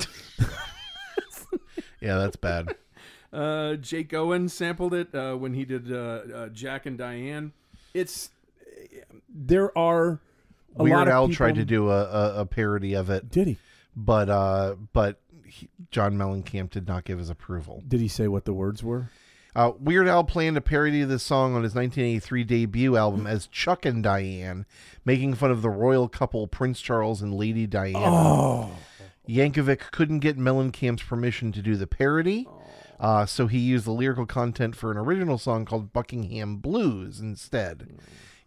[2.01, 2.75] Yeah, that's bad.
[3.31, 7.51] Uh, Jake Owen sampled it uh, when he did uh, uh, Jack and Diane.
[7.95, 8.29] It's
[9.27, 10.19] there are
[10.77, 13.31] a Weird lot of Al people- tried to do a, a, a parody of it,
[13.31, 13.57] Did he?
[13.95, 17.81] but uh, but he, John Mellencamp did not give his approval.
[17.87, 19.09] Did he say what the words were?
[19.55, 23.47] Uh, Weird Al planned a parody of this song on his 1983 debut album as
[23.47, 24.65] Chuck and Diane,
[25.05, 27.99] making fun of the royal couple Prince Charles and Lady Diana.
[28.03, 28.71] Oh,
[29.29, 32.47] Yankovic couldn't get Mellencamp's permission to do the parody,
[32.99, 37.99] uh, so he used the lyrical content for an original song called Buckingham Blues instead.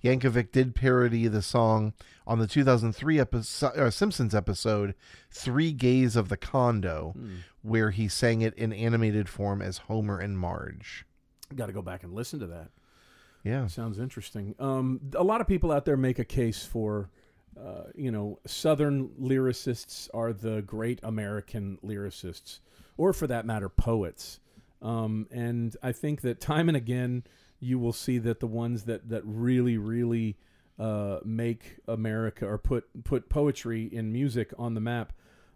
[0.07, 1.93] Yankovic did parody the song
[2.27, 4.95] on the 2003 episode, uh, Simpsons episode
[5.31, 7.15] Three Gays of the Condo,
[7.63, 11.05] where he sang it in animated form as Homer and Marge.
[11.55, 12.71] got to go back and listen to that.
[13.43, 13.67] Yeah.
[13.69, 14.55] Sounds interesting.
[14.59, 17.11] Um, a lot of people out there make a case for,
[17.59, 22.59] uh, you know, Southern lyricists are the great American lyricists,
[22.97, 24.41] or for that matter, poets.
[24.83, 27.25] Um, and I think that time and again,
[27.61, 30.37] you will see that the ones that that really, really
[30.79, 35.13] uh, make America or put put poetry in music on the map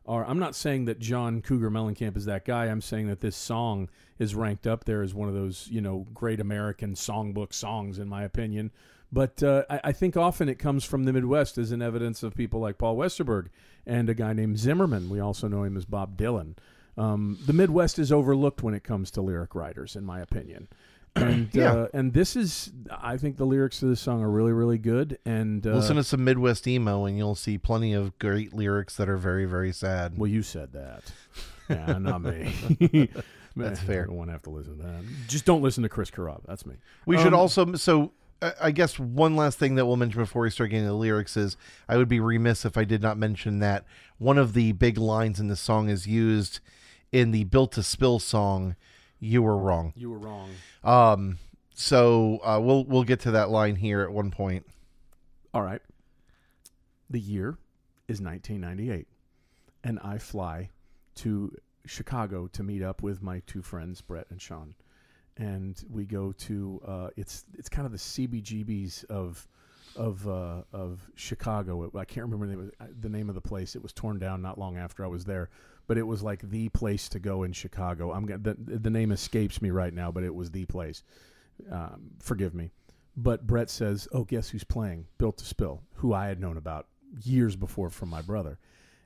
[0.07, 0.25] are.
[0.25, 2.67] I'm not saying that John Cougar Mellencamp is that guy.
[2.67, 6.07] I'm saying that this song is ranked up there as one of those you know
[6.15, 8.71] great American songbook songs, in my opinion.
[9.13, 12.35] But uh, I, I think often it comes from the Midwest as an evidence of
[12.35, 13.49] people like Paul Westerberg
[13.87, 15.11] and a guy named Zimmerman.
[15.11, 16.55] We also know him as Bob Dylan.
[16.97, 20.69] Um, the Midwest is overlooked when it comes to lyric writers, in my opinion.
[21.17, 21.73] And Yeah.
[21.73, 25.19] uh, and this is, I think the lyrics to this song are really, really good.
[25.25, 29.09] And uh, Listen to some Midwest emo, and you'll see plenty of great lyrics that
[29.09, 30.17] are very, very sad.
[30.19, 31.13] Well, you said that.
[31.69, 32.53] Yeah, not me.
[33.57, 34.03] That's fair.
[34.03, 35.05] I don't want to have to listen to that.
[35.29, 36.43] Just don't listen to Chris Carrabba.
[36.49, 36.75] That's me.
[37.07, 38.11] We should Um, also so
[38.43, 41.37] I I guess one last thing that we'll mention before we start getting the lyrics
[41.37, 41.57] is
[41.89, 43.85] I would be remiss if I did not mention that
[44.19, 46.59] one of the big lines in the song is used
[47.13, 48.75] in the Built to Spill song.
[49.21, 49.93] You were wrong.
[49.95, 50.51] You were wrong.
[50.83, 51.39] Um,
[51.75, 54.67] so uh, we'll we'll get to that line here at one point.
[55.53, 55.81] All right.
[57.11, 57.59] The year
[58.09, 59.07] is 1998,
[59.85, 60.71] and I fly
[61.17, 61.55] to
[61.87, 64.75] Chicago to meet up with my two friends, Brett and Sean,
[65.37, 69.47] and we go to uh, it's it's kind of the CBGBs of
[69.97, 71.85] of uh, of Chicago.
[71.85, 73.75] It, I can't remember the name, of, the name of the place.
[73.75, 75.51] It was torn down not long after I was there,
[75.91, 78.13] but it was like the place to go in Chicago.
[78.13, 81.03] I'm the the name escapes me right now, but it was the place.
[81.69, 82.71] Um, forgive me.
[83.17, 85.09] But Brett says, "Oh, guess who's playing?
[85.19, 86.87] Built to Spill, who I had known about
[87.25, 88.61] years before from my brother."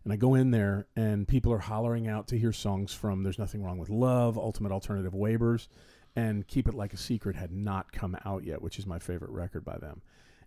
[0.05, 3.39] And I go in there, and people are hollering out to hear songs from "There's
[3.39, 5.71] Nothing Wrong with Love," "Ultimate Alternative Wavers,"
[6.15, 9.31] and "Keep It Like a Secret" had not come out yet, which is my favorite
[9.31, 10.03] record by them.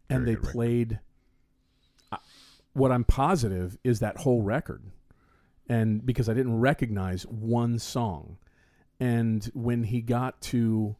[0.07, 0.99] And Very they played.
[2.11, 2.19] I-
[2.73, 4.83] What I'm positive is that whole record,
[5.69, 8.37] and because I didn't recognize one song,
[8.99, 10.95] and when he got to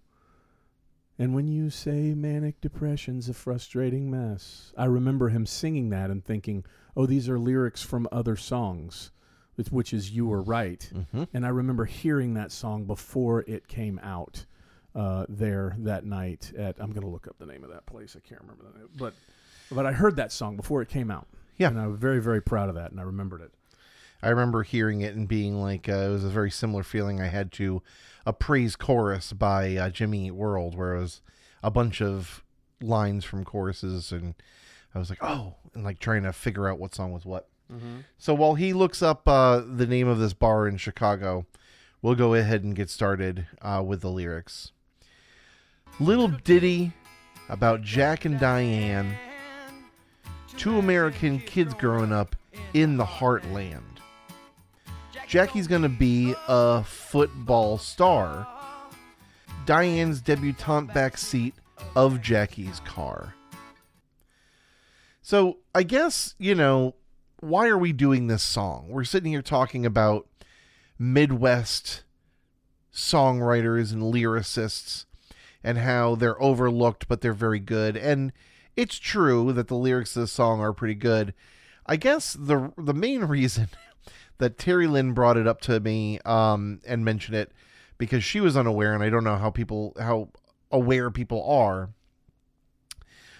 [1.19, 6.23] and when you say manic depression's a frustrating mess, I remember him singing that and
[6.23, 6.63] thinking,
[6.95, 9.09] oh, these are lyrics from other songs,
[9.55, 10.87] which- which is You Were Right.
[10.93, 11.23] Mm-hmm.
[11.33, 14.45] And I remember hearing that song before it came out
[14.93, 18.15] uh, there that night at, I'm going to look up the name of that place.
[18.15, 18.89] I can't remember the name.
[18.95, 19.13] But,
[19.71, 21.27] but I heard that song before it came out.
[21.57, 21.69] Yeah.
[21.69, 22.91] And I was very, very proud of that.
[22.91, 23.51] And I remembered it.
[24.21, 27.27] I remember hearing it and being like, uh, it was a very similar feeling I
[27.27, 27.81] had to
[28.25, 31.21] a praise chorus by uh, Jimmy Eat World, where it was
[31.63, 32.43] a bunch of
[32.81, 34.35] lines from choruses, and
[34.93, 37.47] I was like, oh, and like trying to figure out what song was what.
[38.17, 41.45] So while he looks up uh, the name of this bar in Chicago,
[42.01, 44.71] we'll go ahead and get started uh, with the lyrics.
[45.99, 46.93] Little ditty
[47.49, 49.15] about Jack and Diane,
[50.57, 52.35] two American kids growing up
[52.73, 53.96] in the heartland.
[55.27, 58.47] Jackie's going to be a football star.
[59.65, 61.53] Diane's debutante back seat
[61.95, 63.35] of Jackie's car.
[65.21, 66.95] So, I guess, you know,
[67.41, 68.87] why are we doing this song?
[68.87, 70.27] We're sitting here talking about
[70.97, 72.03] Midwest
[72.93, 75.03] songwriters and lyricists
[75.61, 77.97] and how they're overlooked, but they're very good.
[77.97, 78.31] And
[78.77, 81.33] it's true that the lyrics of the song are pretty good.
[81.85, 83.69] I guess the the main reason
[84.39, 87.51] that Terry Lynn brought it up to me um, and mentioned it
[87.97, 90.29] because she was unaware, and I don't know how people how
[90.71, 91.89] aware people are.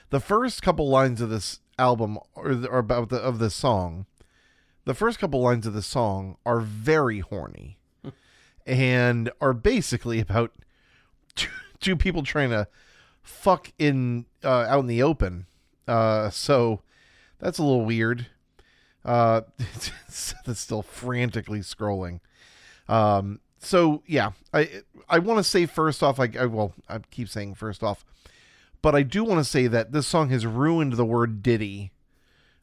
[0.10, 4.06] The first couple lines of this album or, or about the of this song,
[4.86, 7.78] the first couple lines of the song are very horny,
[8.66, 10.54] and are basically about
[11.36, 12.68] two, two people trying to
[13.22, 15.46] fuck in uh, out in the open.
[15.88, 16.82] Uh, so
[17.40, 18.28] that's a little weird.
[19.06, 19.42] Uh,
[20.46, 22.20] that's still frantically scrolling.
[22.88, 27.30] Um, so yeah, I I want to say first off, I, I well, I keep
[27.30, 28.06] saying first off,
[28.82, 31.92] but I do want to say that this song has ruined the word Diddy.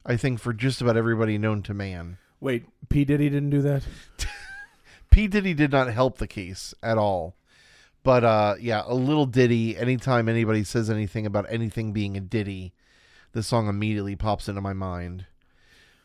[0.06, 2.18] I think for just about everybody known to man.
[2.40, 3.84] Wait, P Diddy didn't do that.
[5.10, 7.36] P Diddy did not help the case at all.
[8.04, 9.76] But uh, yeah, a little ditty.
[9.76, 12.74] Anytime anybody says anything about anything being a ditty,
[13.32, 15.24] this song immediately pops into my mind.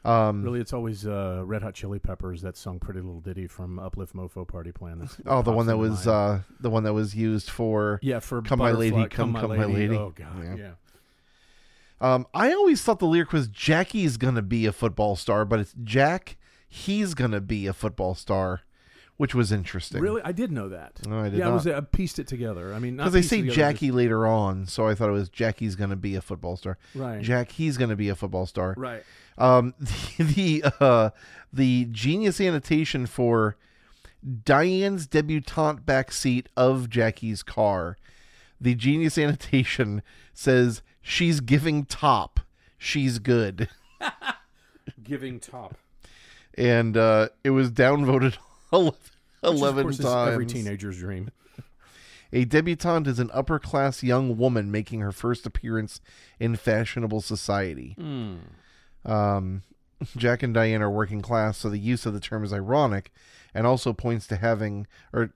[0.05, 3.79] Um, Really, it's always uh, Red Hot Chili Peppers that sung "Pretty Little Ditty" from
[3.79, 4.99] Uplift Mofo Party Plan.
[4.99, 7.99] That's Oh, the one that was uh, the one that was used for.
[8.01, 9.97] yeah for Come My Lady, Butterfly, Come, Come My Lady.
[9.97, 10.55] Oh God, Yeah.
[10.55, 10.71] yeah.
[12.01, 15.75] Um, I always thought the lyric was Jackie's gonna be a football star, but it's
[15.83, 16.37] Jack.
[16.69, 18.61] He's gonna be a football star,
[19.19, 19.99] which was interesting.
[20.01, 21.05] Really, I did know that.
[21.05, 22.73] No, I did yeah, I was I pieced it together.
[22.73, 25.75] I mean, Because they say together, Jackie later on, so I thought it was Jackie's
[25.75, 26.77] gonna be a football star.
[26.95, 27.21] right?
[27.21, 28.75] Jack, he's gonna be a football star.
[28.77, 29.03] right.
[29.37, 29.73] Um,
[30.17, 30.23] the
[30.61, 31.09] the, uh,
[31.51, 33.57] the genius annotation for
[34.45, 37.97] Diane's debutante backseat of Jackie's car.
[38.61, 40.01] The genius annotation
[40.33, 42.39] says she's giving top.
[42.77, 43.67] She's good,
[45.03, 45.75] Giving top.
[46.53, 48.37] and uh, it was downvoted
[48.73, 49.03] 11, Which,
[49.43, 50.31] of 11 course, is times.
[50.33, 51.31] every teenager's dream.
[52.31, 55.99] A debutante is an upper class young woman making her first appearance
[56.39, 57.95] in fashionable society.
[59.05, 59.63] Um,
[60.15, 63.11] Jack and Diane are working class, so the use of the term is ironic,
[63.53, 65.33] and also points to having, or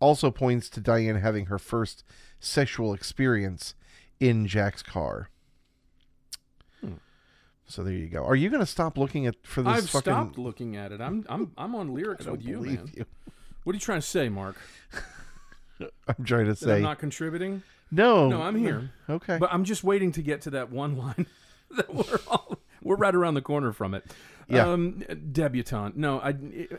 [0.00, 2.02] also points to Diane having her first
[2.40, 3.74] sexual experience
[4.18, 5.28] in Jack's car.
[7.66, 8.24] So there you go.
[8.24, 10.12] Are you going to stop looking at for this I've fucking?
[10.12, 11.00] stopped looking at it.
[11.00, 12.90] I'm I'm I'm on lyrics with you, man.
[12.94, 13.06] you.
[13.64, 14.56] What are you trying to say, Marc?
[16.08, 17.62] I'm trying to say I'm not contributing?
[17.90, 18.28] no.
[18.28, 18.90] No, I'm here.
[19.08, 19.38] Okay.
[19.38, 21.26] But I'm just waiting to get to that one line
[21.76, 24.04] that we're all, we're right around the corner from it.
[24.48, 24.68] Yeah.
[24.68, 25.96] Um, debutante.
[25.96, 26.34] No, I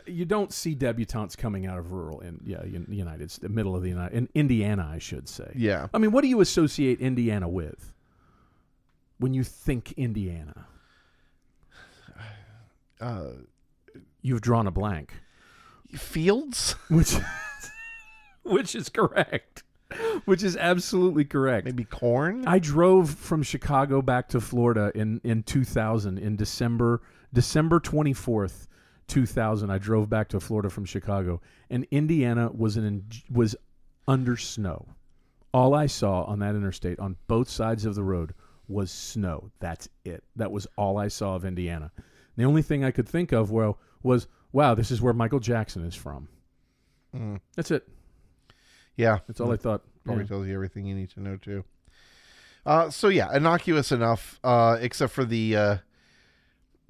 [0.06, 3.88] you don't see debutantes coming out of rural in yeah, United States, middle of the
[3.88, 5.50] United in Indiana, I should say.
[5.56, 5.88] yeah.
[5.92, 7.92] I mean, what do you associate Indiana with
[9.18, 10.66] when you think Indiana?
[13.00, 13.28] Uh,
[14.22, 15.12] You've drawn a blank,
[15.92, 16.72] fields.
[16.88, 17.14] which
[18.42, 19.62] which is correct.
[20.24, 21.66] Which is absolutely correct.
[21.66, 22.46] Maybe corn.
[22.46, 27.02] I drove from Chicago back to Florida in, in 2000 in December
[27.32, 28.66] December 24th
[29.06, 33.54] 2000 I drove back to Florida from Chicago and Indiana was an was
[34.08, 34.86] under snow.
[35.52, 38.34] All I saw on that interstate on both sides of the road
[38.66, 39.50] was snow.
[39.60, 40.24] That's it.
[40.36, 41.92] That was all I saw of Indiana.
[42.36, 45.84] The only thing I could think of well was wow, this is where Michael Jackson
[45.84, 46.28] is from.
[47.14, 47.40] Mm.
[47.56, 47.88] That's it.
[48.96, 49.18] Yeah.
[49.26, 49.82] That's all I thought.
[50.04, 50.28] Probably Yeah.
[50.28, 51.64] tells you everything you need to know too.
[52.66, 55.76] Uh, so yeah, innocuous enough, uh, except for the uh,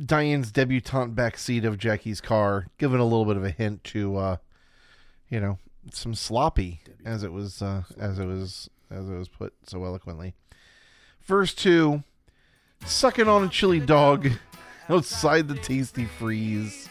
[0.04, 4.36] Diane's debutante backseat of Jackie's car, giving a little bit of a hint to, uh,
[5.28, 5.58] you know,
[5.92, 10.34] some sloppy, as it was, uh, as it was, as it was put so eloquently.
[11.22, 12.02] Verse two,
[12.84, 14.28] sucking on a chili dog
[14.88, 16.88] outside the Tastee Freez.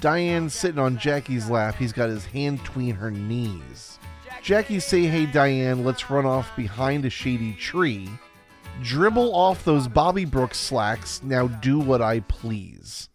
[0.00, 1.76] Diane's sitting on Jackie's lap.
[1.76, 3.98] He's got his hand between her knees.
[4.42, 8.10] Jackie say, "Hey Diane, let's run off behind a shady tree.
[8.82, 11.22] Dribble off those Bobbie Brooks slacks.
[11.22, 13.08] Now do what I please."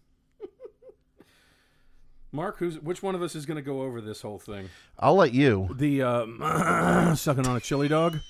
[2.32, 4.68] Marc, who's which one of us is going to go over this whole thing?
[4.98, 5.68] I'll let you.
[5.74, 8.20] The uh, sucking on a chili dog.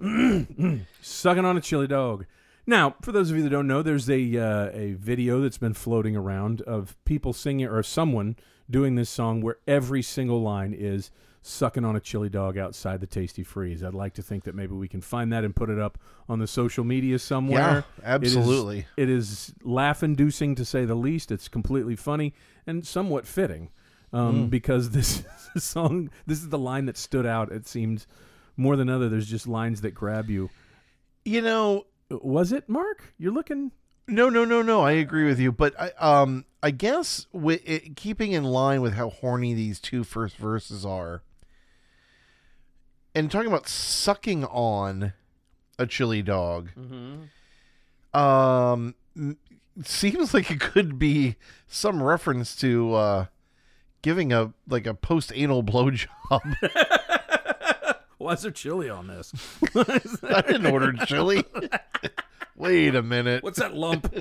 [1.02, 2.26] sucking on a chili dog.
[2.66, 5.74] Now, for those of you that don't know, there's a uh, a video that's been
[5.74, 8.36] floating around of people singing or someone
[8.70, 11.10] doing this song where every single line is
[11.42, 13.82] sucking on a chili dog outside the Tastee Freez.
[13.82, 15.98] I'd like to think that maybe we can find that and put it up
[16.28, 17.84] on the social media somewhere.
[17.98, 18.86] Yeah, absolutely.
[18.96, 21.32] It is laugh-inducing to say the least.
[21.32, 22.32] It's completely funny
[22.64, 23.70] and somewhat fitting,
[24.12, 25.24] um, because this
[25.58, 27.50] song, this is the line that stood out.
[27.50, 28.06] It seemed
[28.56, 29.08] more than other.
[29.08, 30.48] There's just lines that grab you.
[31.24, 31.86] You know,
[32.22, 33.14] Was it Marc?
[33.18, 33.72] You're looking.
[34.08, 34.82] no, no, no, no.
[34.82, 38.94] I agree with you, but I, um, I guess with it, keeping in line with
[38.94, 41.22] how horny these two first verses are,
[43.14, 45.12] and talking about sucking on
[45.78, 46.70] a chili dog.
[48.14, 48.94] Um,
[49.84, 51.36] seems like it could be
[51.66, 53.26] some reference to uh,
[54.02, 56.08] giving a like a post anal blowjob.
[58.22, 59.32] Why is there chili on this?
[60.22, 61.44] I didn't order chili.
[62.56, 63.42] Wait a minute.
[63.42, 64.14] What's that lump?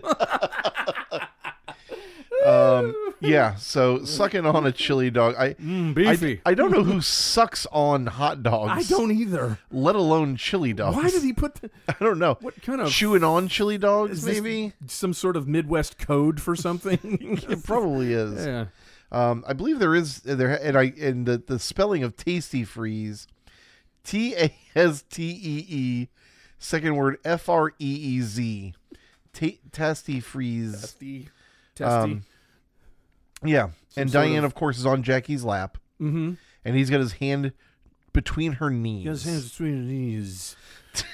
[2.46, 3.56] Um, yeah.
[3.56, 5.36] So sucking on a chili dog.
[5.38, 6.42] I Mm, beefy.
[6.44, 8.72] I don't know who sucks on hot dogs.
[8.72, 9.60] I, don't either.
[9.72, 10.98] Let alone chili dogs.
[10.98, 12.38] Why did he put the, I don't know.
[12.42, 14.74] what kind of Chewing on chili dogs, maybe.
[14.88, 17.00] some sort of Midwest code for something?
[17.48, 18.44] It probably is.
[18.44, 18.66] yeah.
[19.12, 23.28] Um, I believe there is there and I and the, the spelling of Tastee Freez,
[24.04, 26.08] T A S T E E,
[26.60, 28.74] second word F R E E Z,
[29.34, 30.82] Ta- Tastee Freez.
[30.82, 31.30] Testy.
[31.76, 31.84] Testy.
[31.84, 32.24] Um,
[33.44, 36.34] yeah, and Diane, of- of course, is on Jackie's lap, mm-hmm.
[36.66, 37.54] and he's got his hand
[38.14, 39.04] between her knees.
[39.04, 40.56] He has hands between his knees.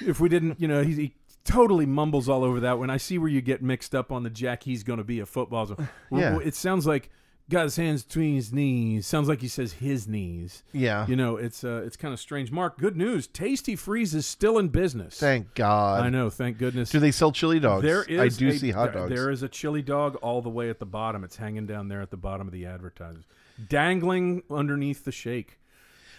[0.06, 1.14] if we didn't, you know, he, he
[1.44, 2.78] totally mumbles all over that.
[2.78, 5.20] When I see where you get mixed up on the Jack, he's going to be
[5.20, 5.66] a football.
[5.66, 5.76] So,
[6.12, 6.38] Yeah.
[6.38, 7.10] It sounds like
[7.50, 9.06] got his hands between his knees.
[9.06, 10.62] Sounds like he says his knees.
[10.72, 12.50] Yeah, You know, it's uh, it's kind of strange.
[12.52, 13.26] Marc, good news.
[13.26, 15.18] Tastee Freez is still in business.
[15.18, 16.02] thank God.
[16.02, 16.28] I know.
[16.30, 16.90] Thank goodness.
[16.90, 17.82] Do they sell chili dogs?
[17.82, 18.20] There is.
[18.20, 19.14] I do a- see hot there- dogs.
[19.14, 21.24] There is a chili dog all the way at the bottom.
[21.24, 23.24] It's hanging down there at the bottom of the advertisers,
[23.68, 25.58] dangling underneath the shake.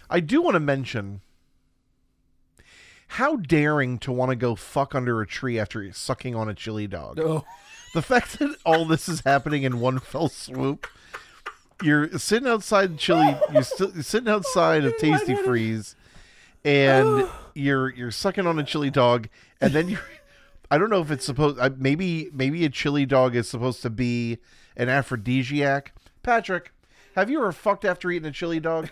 [0.08, 1.20] I do want to mention
[3.14, 6.86] how daring to want to go fuck under a tree after sucking on a chili
[6.86, 7.18] dog.
[7.18, 7.44] Oh,
[7.94, 10.86] The fact that all this is happening in one fell swoop.
[11.82, 13.36] You're sitting outside chili.
[13.52, 15.94] You're, st- you're sitting outside of Tastee Freez,
[16.64, 19.28] and you're you're sucking on a chili dog,
[19.60, 19.98] and then you.
[20.70, 21.58] I don't know if it's supposed.
[21.58, 24.38] I- Maybe maybe a chili dog is supposed to be
[24.76, 25.92] an aphrodisiac.
[26.22, 26.70] Patrick,
[27.16, 28.90] have you ever fucked after eating a chili dog?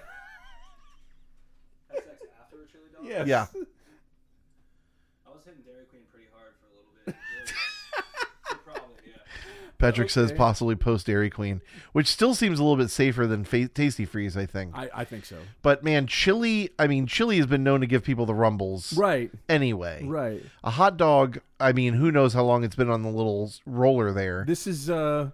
[1.93, 2.03] Sex
[2.43, 3.05] after a chili dog?
[3.07, 3.29] yes.
[3.29, 3.47] Yeah.
[5.27, 7.15] I was hitting Dairy Queen pretty hard for a little bit.
[8.49, 9.68] so probably, yeah.
[9.79, 11.61] Patrick says possibly post Dairy Queen,
[11.93, 14.77] which still seems a little bit safer than fa- Tastee Freez, I think.
[14.77, 15.37] I, I think so.
[15.63, 16.71] But man, chili.
[16.79, 18.93] I mean, chili has been known to give people the rumbles.
[18.97, 19.31] Right.
[19.49, 20.43] Anyway, Right.
[20.65, 21.39] a hot dog.
[21.61, 24.45] I mean, who knows how long it's been on the little roller there?
[24.47, 25.31] This is uh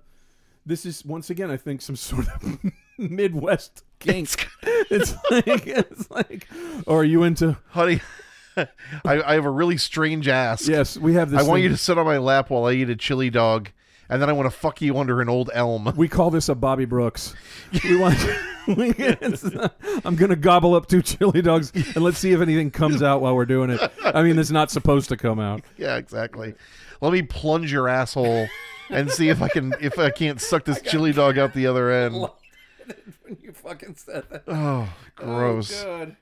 [0.67, 2.59] this is once again I think some sort of
[2.99, 4.47] Midwest kink.
[4.91, 6.47] It's, like it's like
[6.87, 8.01] or are you into Honey,
[8.57, 8.67] I,
[9.05, 10.69] I have a really strange ask.
[10.69, 12.91] Yes, we have this I want you to sit on my lap while I eat
[12.91, 13.71] a chili dog,
[14.15, 15.93] and then I want to fuck you under an old elm.
[15.97, 17.35] we call this a Bobbie Brooks.
[17.83, 18.17] We want
[18.69, 18.95] we,
[20.05, 23.35] I'm gonna gobble up two chili dogs and let's see if anything comes out while
[23.35, 23.81] we're doing it.
[24.05, 25.62] I mean it's not supposed to come out.
[25.77, 26.55] yeah, exactly.
[27.01, 28.47] Let me plunge your asshole
[28.89, 31.91] and see if I can if I can't suck this chili dog out the other
[31.91, 32.15] end.
[32.15, 34.45] when you fucking said that.
[34.47, 35.83] Oh, gross.
[35.83, 36.17] God.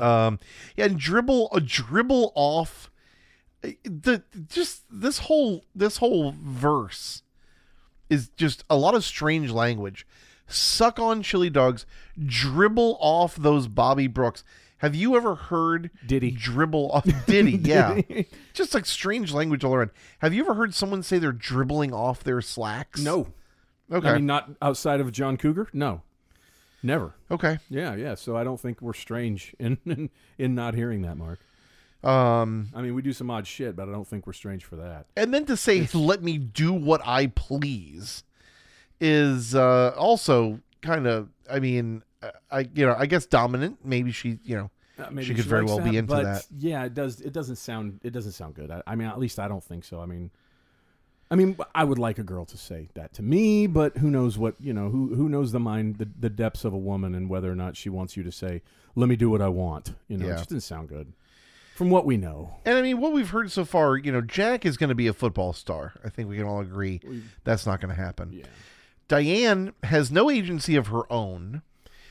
[0.00, 0.38] Um,
[0.76, 2.95] yeah, and dribble a dribble off uh,
[3.84, 7.22] the just this whole this whole verse
[8.08, 10.06] is just a lot of strange language.
[10.48, 11.86] Suck on chili dogs,
[12.24, 14.44] dribble off those Bobbie Brooks.
[14.78, 16.30] Have you ever heard Diddy.
[16.30, 17.52] dribble off Diddy?
[17.62, 18.00] yeah,
[18.52, 19.90] just like strange language all around.
[20.20, 23.00] Have you ever heard someone say they're dribbling off their slacks?
[23.00, 23.28] No.
[23.90, 24.08] Okay.
[24.08, 25.68] I mean not outside of John Cougar?
[25.72, 26.02] No.
[26.82, 27.14] Never.
[27.30, 27.58] okay.
[27.68, 28.14] Yeah, yeah.
[28.14, 31.40] So I don't think we're strange in in, in not hearing that, Marc.
[32.06, 34.76] Um, I mean, we do some odd shit, but I don't think we're strange for
[34.76, 35.06] that.
[35.16, 38.22] and then to say let me do what i please
[39.00, 44.10] is uh also kind of i mean uh, i you know i guess dominant maybe
[44.12, 46.46] she you know Uh, She could very likes well be into but that.
[46.56, 47.20] Yeah, it does.
[47.20, 48.00] It doesn't sound.
[48.02, 48.70] It doesn't sound good.
[48.70, 50.00] I, I mean, at least I don't think so.
[50.00, 50.30] I mean,
[51.30, 54.38] I mean, I would like a girl to say that to me, but who knows
[54.38, 54.88] what you know?
[54.88, 57.76] Who who knows the mind, the, the depths of a woman, and whether or not
[57.76, 58.62] she wants you to say,
[58.94, 60.32] "Let me do what I want." You know, Yeah.
[60.32, 61.12] it just doesn't sound good.
[61.76, 64.64] From what we know, and i mean what we've heard so far you know jack
[64.64, 67.02] is going to be a football star i think we can all agree
[67.44, 68.46] that's not going to happen yeah,
[69.08, 71.60] diane has no agency of her own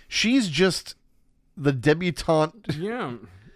[0.07, 0.95] she's just
[1.57, 3.13] the debutante yeah.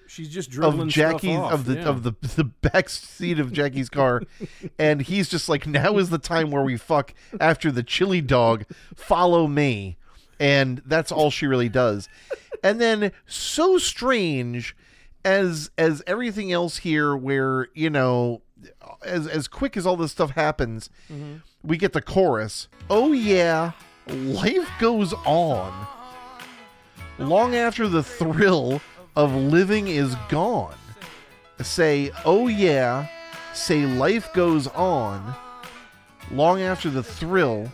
[0.07, 1.53] She's just of dribbling stuff off.
[1.53, 1.84] of the yeah.
[1.84, 4.24] of the the back seat of Jackie's car,
[4.80, 8.66] and he's just like, now is the time where we fuck after the chili dog.
[8.95, 9.97] Follow me,
[10.39, 12.10] and that's all she really does.
[12.64, 14.76] And then so strange
[15.24, 18.41] as as everything else here, where you know,
[19.03, 21.38] as as quick as all this stuff happens, mm-hmm.
[21.63, 22.67] we get the chorus.
[22.89, 23.72] Oh yeah,
[24.07, 25.88] life goes on
[27.17, 28.82] long after the thrill
[29.15, 30.76] of living is gone.
[31.61, 33.07] Say, oh yeah,
[33.53, 35.36] say life goes on
[36.32, 37.72] long after the thrill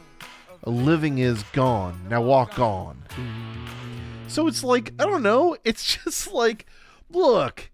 [0.64, 2.00] of living is gone.
[2.10, 3.04] Now walk on.
[3.10, 4.28] Mm-hmm.
[4.28, 6.66] So it's like, I don't know, it's just like,
[7.10, 7.70] look,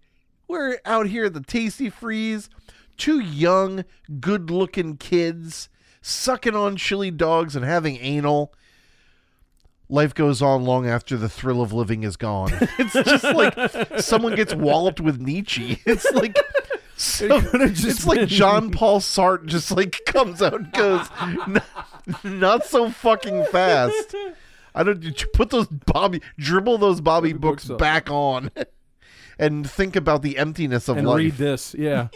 [0.48, 2.48] we're out here at the Tastee Freez,
[2.96, 3.84] two young,
[4.20, 5.68] good looking kids
[6.00, 8.52] sucking on chili dogs and having anal
[9.88, 12.50] life goes on long after the thrill of living is gone.
[12.78, 15.80] It's just like someone gets walloped with Nietzsche.
[15.86, 16.36] It's like
[16.96, 21.62] so, it's like John Paul Sartre just like comes out and goes, "N-
[22.22, 24.14] not so fucking fast.
[24.74, 25.02] I don't
[25.32, 28.50] put those Bobbie dribble those Bobbie books books back on,
[29.42, 31.18] and think about the emptiness of and life.
[31.18, 31.74] read this.
[31.78, 32.08] Yeah.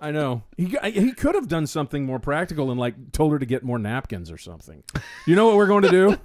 [0.00, 0.44] I know.
[0.56, 3.78] He he could have done something more practical and like told her to get more
[3.78, 4.82] napkins or something.
[5.26, 6.16] You know what we're going to do?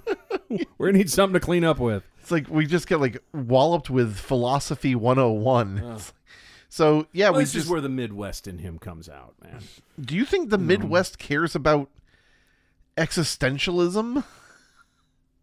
[0.78, 2.02] we're gonna need something to clean up with.
[2.20, 5.78] It's like we just get like walloped with philosophy 101.
[5.78, 6.12] It's-
[6.68, 7.66] So yeah, Well, we this just.
[7.66, 9.60] is where the Midwest in him comes out, man.
[10.00, 10.68] do you think the hmm.
[10.68, 11.90] Midwest cares about
[12.96, 14.24] existentialism?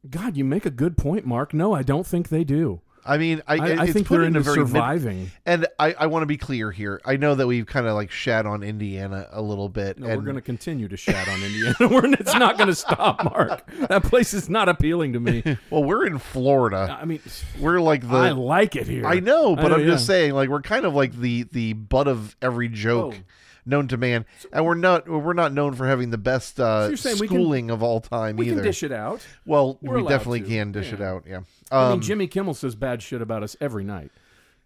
[0.09, 1.53] God, you make a good point, Marc.
[1.53, 2.81] No, I don't think they do.
[3.05, 5.31] I mean, I, I, it's I think they're in a very mid- surviving.
[5.45, 7.01] and I, I want to be clear here.
[7.05, 9.99] I know that we've kind of like shat on Indiana a little bit.
[9.99, 11.75] No, and we're going to continue to shat on Indiana.
[11.81, 13.65] We're, it's not going to stop, Marc.
[13.89, 15.43] That place is not appealing to me.
[15.69, 16.97] well, we're in Florida.
[16.99, 17.19] I mean,
[17.59, 19.05] We're like the I like it here.
[19.05, 22.07] I know, but know, I'm just saying, like we're kind of like the the butt
[22.07, 23.23] of every joke Oh.
[23.65, 27.11] Known to man, and we're not we're not known for having the best uh, So
[27.13, 28.55] we can- schooling of all time We either.
[28.57, 29.25] can dish it out.
[29.45, 30.93] well, We're we definitely to, can dish yeah.
[30.95, 31.23] it out.
[31.27, 31.39] Yeah,
[31.71, 34.11] I um, mean, Jimmy Kimmel says bad shit about us every night.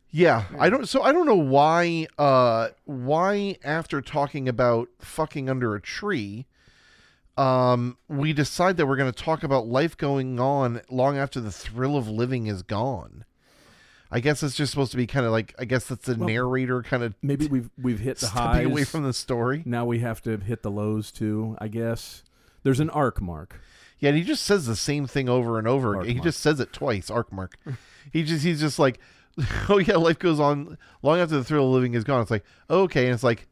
[0.10, 0.46] yeah.
[0.60, 0.88] I don't.
[0.88, 2.08] So I don't know why.
[2.18, 6.46] Uh, why after talking about fucking under a tree.
[7.38, 11.52] Um, we decide that we're going to talk about life going on long after the
[11.52, 13.26] thrill of living is gone.
[14.12, 16.28] I guess it's just supposed to be kind of like I guess that's the Well,
[16.28, 18.66] narrator kind of Maybe we've we've hit the highs.
[18.66, 19.64] away from the story.
[19.66, 21.58] now we have to hit the lows too.
[21.60, 22.24] I guess
[22.64, 23.60] there's an arc, Marc.
[24.00, 25.96] Yeah, and he just says the same thing over and over.
[25.96, 26.10] Arc again.
[26.10, 26.26] He mark.
[26.26, 27.10] just says it twice.
[27.10, 27.58] Arc mark.
[28.12, 29.00] he just he's just like,
[29.70, 32.22] oh yeah, life goes on long after the thrill of living is gone.
[32.22, 33.48] It's like okay, and it's like,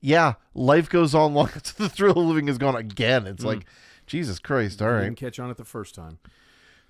[0.00, 3.26] yeah, life goes on long after the thrill of living is gone again.
[3.26, 3.48] It's mm.
[3.48, 3.66] like,
[4.06, 4.80] Jesus Christ!
[4.82, 6.18] All Didn't catch on it the first time.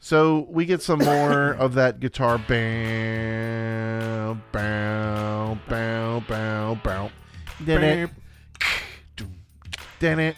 [0.01, 2.39] So we get some more of that guitar.
[2.39, 2.47] Bow,
[4.51, 7.11] bow, bow, bow, bow.
[7.65, 8.11] Did it?
[10.01, 10.37] It?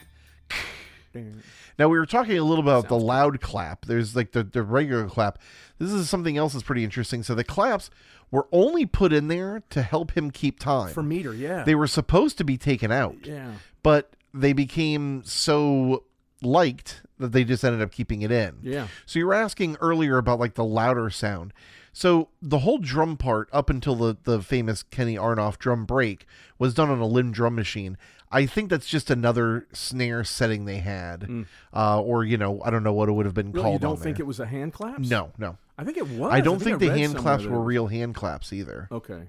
[1.78, 3.86] Now we were talking a little about the loud clap.
[3.86, 5.38] There's like the, the regular clap.
[5.78, 7.22] This is something else that's pretty interesting.
[7.22, 7.88] So the claps
[8.32, 10.92] were only put in there to help him keep time.
[10.92, 11.64] For meter, yeah.
[11.64, 13.52] they were supposed to be taken out, yeah.
[13.82, 16.04] but they became so
[16.42, 18.59] liked that they just ended up keeping it in.
[18.62, 18.89] Yeah.
[19.07, 21.53] So you were asking earlier about like the louder sound.
[21.95, 26.27] So the whole drum part up until the the famous Kenny Aronoff drum break
[26.59, 27.97] was done on a LinnDrum machine.
[28.31, 32.83] I think that's just another snare setting they had, uh, or you know, I don't
[32.83, 33.53] know what it would have been.
[33.53, 33.73] Really, called.
[33.75, 34.25] you don't on think there.
[34.25, 35.01] it was a hand clap?
[35.01, 35.59] No, no.
[35.77, 36.33] I think it was.
[36.33, 39.25] I don't think, the I read hand claps were real hand claps either, Okay.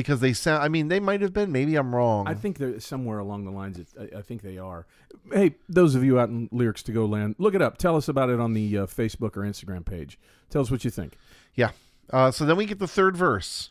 [0.00, 0.62] Because they sound.
[0.62, 1.52] I mean, they might have been.
[1.52, 2.26] Maybe I'm wrong.
[2.26, 3.78] I think they're somewhere along the lines.
[3.98, 4.86] I, I think they are.
[5.32, 7.78] Hey, those of you out in lyrics to go land, look it up.
[7.78, 10.18] Tell us about it on the uh, Facebook or Instagram page.
[10.48, 11.16] Tell us what you think.
[11.54, 11.70] Yeah.
[12.10, 13.70] Uh, so then we get the third verse.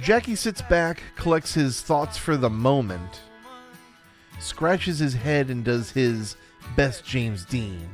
[0.00, 3.20] Jackie sits back, collects his thoughts for the moment,
[4.38, 6.36] scratches his head, and does his
[6.76, 7.88] best James Dean.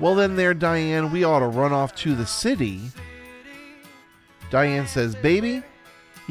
[0.00, 2.80] Well, then, there, Diane, we ought to run off to the city.
[4.50, 5.62] Diane says, Baby,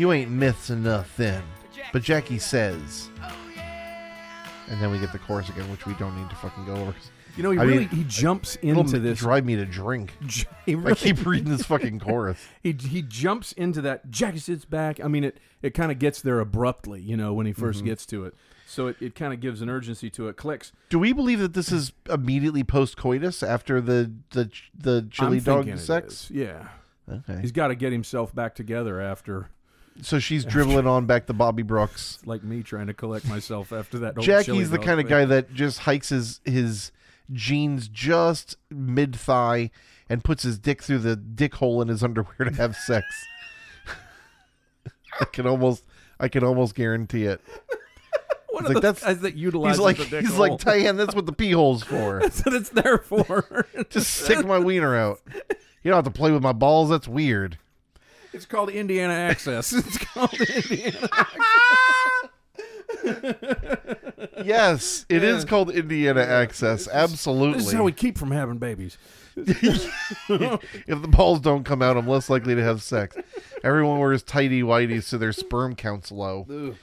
[0.01, 1.43] you ain't myths enough then.
[1.93, 3.09] But Jackie says,
[4.69, 6.95] and then we get the chorus again, which we don't need to fucking go over.
[7.37, 9.19] You know, he I really mean, he jumps into this.
[9.19, 10.13] drive me to drink.
[10.65, 12.37] He I keep reading this fucking chorus.
[12.61, 14.09] he he jumps into that.
[14.11, 14.99] Jackie sits back.
[15.03, 17.01] I mean, it it kind of gets there abruptly.
[17.01, 17.85] You know, when he 1st Mm-hmm.
[17.85, 18.35] gets to it,
[18.67, 20.35] so it, it kind of gives an urgency to it.
[20.37, 20.71] Clicks.
[20.89, 25.43] Do we believe that this is immediately post coitus after the the the chili I'm
[25.43, 26.29] dog sex?
[26.31, 26.67] Yeah,
[27.11, 27.39] Okay.
[27.41, 29.49] he's got to get himself back together after,
[30.01, 32.19] So she's dribbling on back to Bobbie Brooks.
[32.25, 34.17] like me trying to collect myself after that.
[34.17, 36.91] old Jackie's the kind of guy that just hikes his his
[37.31, 39.69] jeans just mid thigh
[40.09, 43.05] and puts his dick through the dick hole in his underwear to have sex.
[45.19, 45.83] I can almost
[46.19, 47.41] I can almost guarantee it.
[48.49, 50.39] One like, those that's- guys that utilizes He's like the dick he's hole.
[50.49, 52.19] like Diane, that's what the pee hole's for.
[52.21, 53.65] That's what it's there for.
[53.89, 55.21] Just stick my wiener out.
[55.83, 57.57] You don't have to play with my balls, that's weird.
[58.33, 59.73] It's called Indiana Access.
[59.77, 61.09] It's called Indiana.
[61.11, 62.29] Access.
[64.43, 66.87] yes, it is called Indiana Access.
[66.87, 67.59] Absolutely.
[67.59, 68.97] This is how we keep from having babies.
[69.35, 69.91] if
[70.87, 73.15] the balls don't come out, I'm less likely to have sex.
[73.63, 76.75] Everyone wears tighty whities so their sperm count's low.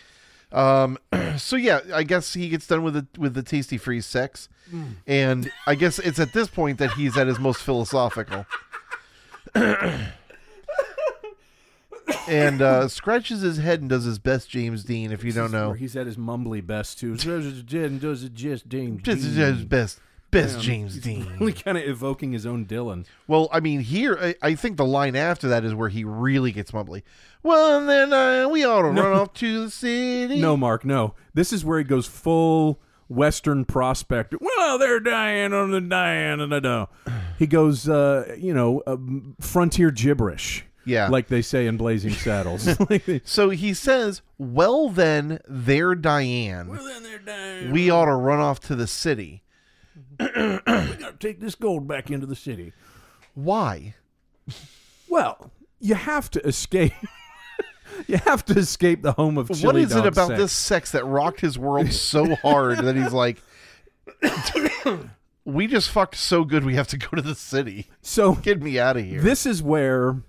[0.51, 0.99] Um,
[1.37, 4.49] so yeah, I guess he gets done with the with the Tastee Freez sex,
[5.07, 8.47] and I guess it's at this point that he's at his most philosophical.
[12.29, 15.13] and uh, scratches his head and does his best James Dean.
[15.13, 17.17] If you don't know, he's at his mumbly best too.
[17.17, 19.35] Does it just- does it just James Just Dean.
[19.35, 20.01] his best
[20.31, 21.27] best Yeah, James Dean.
[21.41, 23.07] Really kind of evoking his own Dylan.
[23.27, 26.53] Well, I mean, here I, I think the line after that is where he really
[26.53, 27.03] gets mumbly.
[27.43, 29.05] Well, and then uh, we ought to No.
[29.09, 30.41] run off to the city.
[30.41, 31.15] No, Marc, no.
[31.35, 32.79] This is where he goes full
[33.09, 34.35] Western prospect.
[34.39, 36.89] Well, they're dying on the dying and the no.
[37.39, 38.97] He goes, uh, you know, uh,
[39.41, 40.65] frontier gibberish.
[40.89, 41.09] Yeah.
[41.09, 42.67] like they say in Blazing Saddles.
[42.91, 46.69] Like they- So he says, "Well then, there, Diane.
[46.69, 47.71] then they're dying.
[47.71, 49.43] We ought to run off to the city.
[50.19, 52.73] we got to take this gold back into the city.
[53.35, 53.95] Why?
[55.09, 56.93] Well, you have to escape.
[58.07, 60.41] you have to escape the home of chili what is it dog about sex.
[60.41, 63.41] this sex that rocked his world so hard that he's like,
[65.45, 67.87] we just fucked so good we have to go to the city.
[68.03, 69.21] So Get me out of here.
[69.21, 70.23] this is where th-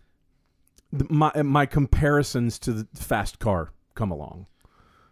[0.92, 4.48] my uh, my comparisons to the fast car come along.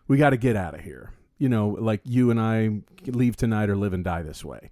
[0.08, 1.12] We got to get out of here.
[1.38, 4.72] You know, like you and I leave tonight or live and die this way.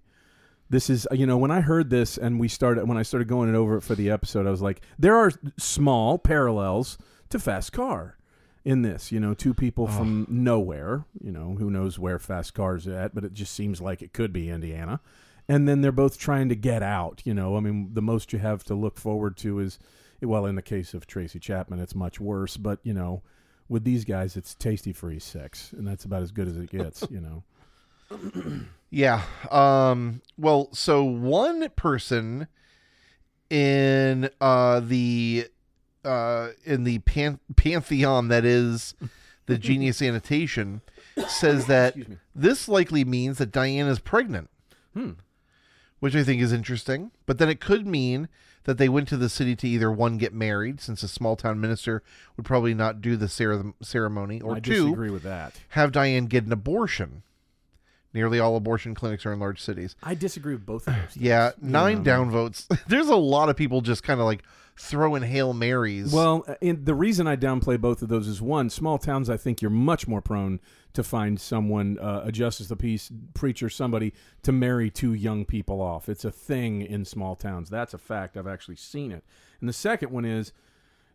[0.70, 3.54] This is you know when I heard this and we started when I started going
[3.54, 6.98] over it for the episode, I was like, there are small parallels
[7.30, 8.18] to fast car
[8.64, 9.12] in this.
[9.12, 10.26] You know, two people from oh.
[10.34, 11.06] nowhere.
[11.24, 14.34] You know, who knows where fast cars at, but it just seems like it could
[14.34, 15.00] be Indiana.
[15.48, 17.22] And then they're both trying to get out.
[17.24, 19.78] You know, I mean, the most you have to look forward to is,
[20.22, 22.58] well, in the case of Tracy Chapman, it's much worse.
[22.58, 23.22] But you know,
[23.68, 27.06] with these guys, it's tasty free sex, and that's about as good as it gets.
[27.10, 27.44] You know.
[28.92, 29.24] Yeah.
[29.52, 32.48] Um well, so one person
[33.50, 35.48] in uh the
[36.06, 38.94] uh in the pan- pantheon that is
[39.48, 40.82] the genius annotation
[41.28, 41.96] says that
[42.34, 44.50] this likely means that Diane is pregnant.
[44.94, 45.14] Hmm.
[46.00, 47.12] Which I think is interesting.
[47.26, 48.30] But then it could mean
[48.66, 51.60] that they went to the city to either one get married, since a small town
[51.60, 52.04] minister
[52.36, 55.54] would probably not do the cere- ceremony, or I two, disagree with that.
[55.70, 57.24] have Diane get an abortion.
[58.14, 59.96] Nearly all abortion clinics are in large cities.
[60.02, 61.18] I disagree with both of those.
[61.18, 62.66] Yeah, nine downvotes.
[62.88, 64.44] There's a lot of people just kind of like
[64.78, 66.12] throwing hail marys.
[66.12, 69.30] Well, in, the reason I downplay both of those is one, small towns.
[69.30, 70.60] I think you're much more prone
[70.94, 74.14] to find someone, uh, a justice of the peace preacher, somebody
[74.44, 76.10] to marry two young people off.
[76.10, 77.70] It's a thing in small towns.
[77.70, 78.38] That's a fact.
[78.38, 79.24] I've actually seen it.
[79.60, 80.52] And the second one is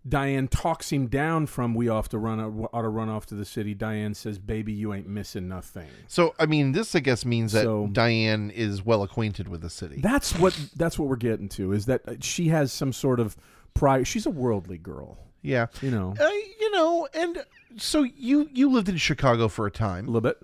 [0.08, 2.40] Diane talks him down from we ought to run
[2.72, 3.74] ought to run off to the city.
[3.74, 7.64] Diane says, "Baby, you ain't missing nothing." so I mean, this I guess means that
[7.64, 10.00] So- Diane is well acquainted with the city.
[10.00, 11.72] That's what that's what we're getting to.
[11.72, 13.36] Is that uh, she has some sort of
[13.74, 14.06] pride.
[14.06, 16.28] She's a worldly girl, yeah, you know, uh,
[16.60, 17.44] you know, and
[17.76, 20.38] so you you lived in Chicago for a time, a little bit.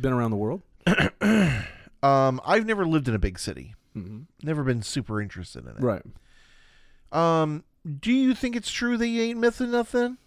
[0.00, 0.62] Been around the world.
[2.02, 3.74] Um, I've never lived in a big city.
[3.92, 5.80] hmm Never been super interested in it.
[5.82, 6.02] Right.
[7.12, 7.62] Um,
[8.00, 10.18] do you think it's true that you ain't missing nothing?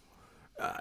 [0.60, 0.78] Uh,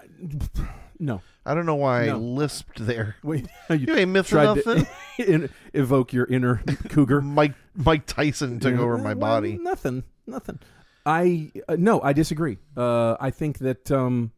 [0.99, 1.21] no.
[1.45, 3.17] I don't know why I lisped there.
[3.23, 3.47] Wait.
[3.69, 4.87] You You ain't missing tried nothing.
[5.19, 7.21] in, evoke your inner cougar.
[7.21, 8.79] Mike Mike Tyson took Yeah.
[8.81, 9.57] over my Well, body.
[9.61, 10.03] Nothing.
[10.25, 10.59] Nothing.
[11.05, 12.01] I uh, no.
[12.01, 12.59] I disagree.
[12.77, 14.31] Uh, I think that um,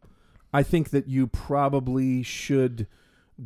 [0.52, 2.88] I think that you probably should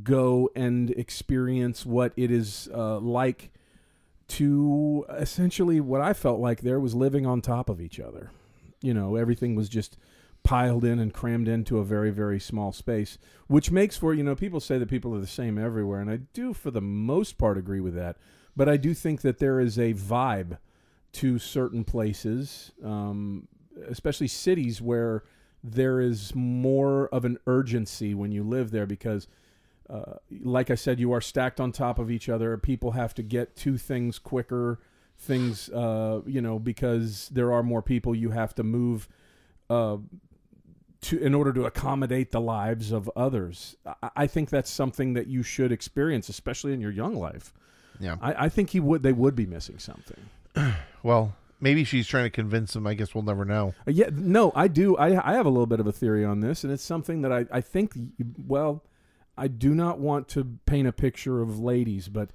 [0.04, 3.52] go and experience what it is uh, like
[4.30, 8.32] to essentially what I felt like there was living on top of each other.
[8.82, 9.98] You know, everything was just
[10.44, 13.18] piled in and crammed into a very very small space,
[13.48, 16.18] which makes for you know people say that people are the same everywhere, and I
[16.34, 18.18] do for the most part agree with that.
[18.56, 20.58] But I do think that there is a vibe
[21.14, 23.48] to certain places, um,
[23.88, 25.24] especially cities where
[25.64, 29.28] there is more of an urgency when you live there because.
[29.90, 30.14] Uh,
[30.44, 32.56] like I said, you are stacked on top of each other.
[32.58, 34.80] People have to get to things quicker.
[35.20, 38.16] Things, uh, you know, because there are more people.
[38.16, 39.08] You have to move
[39.70, 39.98] uh,
[41.02, 43.76] to in order to accommodate the lives of others.
[43.86, 47.54] I, I think that's something that you should experience, especially in your young life.
[48.00, 48.16] Yeah.
[48.22, 49.04] I, I think he would.
[49.04, 50.30] They would be missing something.
[51.02, 52.86] Well, maybe she's trying to convince him.
[52.86, 53.74] I guess we'll never know.
[53.88, 54.98] Uh, yeah, no, I do.
[54.98, 57.32] I I have a little bit of a theory on this, and it's something that
[57.32, 57.94] I I think.
[58.46, 58.84] Well,
[59.38, 62.32] I do not want to paint a picture of ladies, but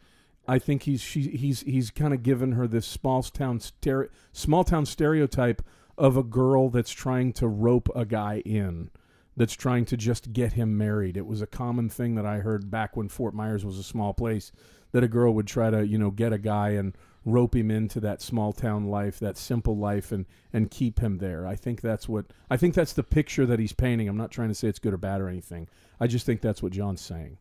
[0.47, 4.65] I think he's she he's he's kind of given her this small town stere- small
[4.65, 5.63] town stereotype
[5.97, 8.91] of a girl that's trying to rope a guy in.
[9.37, 11.17] That's trying to just get him married.
[11.17, 14.15] It was a common thing that I heard back when Fort Myers was a small
[14.15, 14.53] place
[14.93, 17.99] that a girl would try to, you know, get a guy and rope him into
[18.01, 21.47] that small town life, that simple life and and keep him there.
[21.47, 24.09] I think that's what I think that's the picture that he's painting.
[24.09, 25.69] I'm not trying to say it's good or bad or anything.
[25.99, 27.39] I just think that's what John's saying.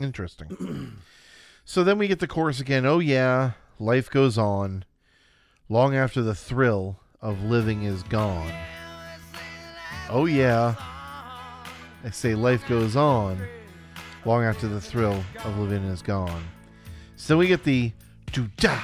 [0.00, 0.98] Interesting.
[1.64, 2.86] so then we get the chorus again.
[2.86, 4.84] Oh yeah, life goes on,
[5.68, 8.52] long after the thrill of living is gone.
[10.10, 10.74] Oh yeah,
[12.04, 13.38] I say life goes on,
[14.24, 16.44] long after the thrill of living is gone.
[17.16, 17.92] So we get the
[18.32, 18.80] do da,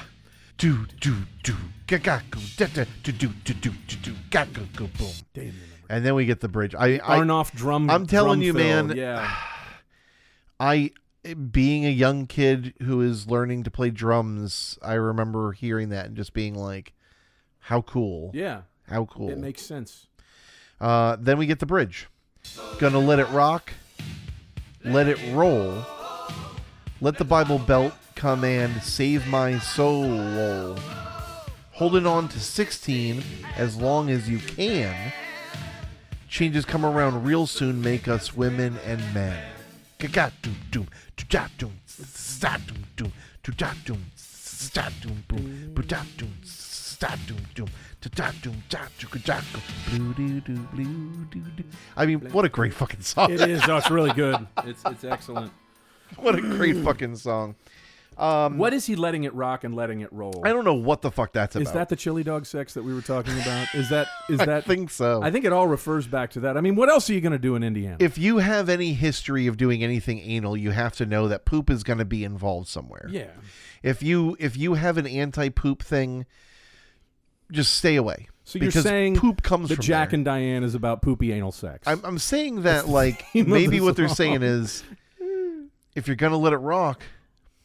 [0.57, 1.55] do do do
[1.87, 5.53] ga ga go da da do do do do do do ga go go boom,
[5.91, 6.75] and then we get the bridge.
[6.75, 7.91] I I Aronoff drum.
[7.91, 9.31] I'm telling drum you, fill, man, Yeah.
[10.59, 10.93] I
[11.51, 16.17] being a young kid who is learning to play drums, I remember hearing that and
[16.17, 16.93] just being like,
[17.59, 18.31] "How cool!
[18.35, 18.63] Yeah.
[18.89, 20.07] How cool!" It makes sense.
[20.81, 22.09] Uh, then we get the bridge.
[22.79, 23.73] Gonna let it rock,
[24.85, 25.85] let it roll.
[27.03, 30.77] Let the Bible belt come and save my soul.
[31.73, 33.23] Holding on to 16
[33.57, 35.13] as long as you can.
[36.29, 39.43] Changes come around real soon, make us women and men.
[39.99, 40.89] Ka-ga-doom-doom,
[41.21, 43.13] to-da-doom, sa-doom-doom,
[43.43, 47.69] to-da-doom, sa-doom, boom, ba-da-doom, sa-doom-doom,
[48.01, 49.61] to-da-doom, da-doo-ka-da-go,
[49.91, 51.65] blue-doo-doo, blue-doo-doo.
[51.97, 53.31] I mean, what a great fucking song.
[53.33, 53.63] It is.
[53.69, 54.47] Oh, it's really good.
[54.65, 55.53] It's it's excellent.
[56.17, 57.55] What a great fucking song.
[58.21, 60.43] Um, what is he letting it rock and letting it roll?
[60.45, 61.67] I don't know what the fuck that's about.
[61.67, 63.75] Is that the chili dog sex that we were talking about?
[63.75, 64.49] Is that is that?
[64.51, 65.23] I think so.
[65.23, 66.57] I think it all refers back to that.
[66.57, 67.97] I mean, what else are you going to do in Indiana?
[67.99, 71.71] if you have any history of doing anything anal, you have to know that poop
[71.71, 73.09] is going to be involved somewhere.
[73.11, 73.31] yeah,
[73.83, 76.27] If you if you have an anti-poop thing,
[77.51, 78.29] just stay away.
[78.45, 80.17] so you're because saying poop comes that from Jack there.
[80.17, 81.87] and Diane is about poopy anal sex?
[81.87, 84.85] I'm I'm saying that like maybe what they're saying is
[85.97, 87.03] if you're going to let it rock,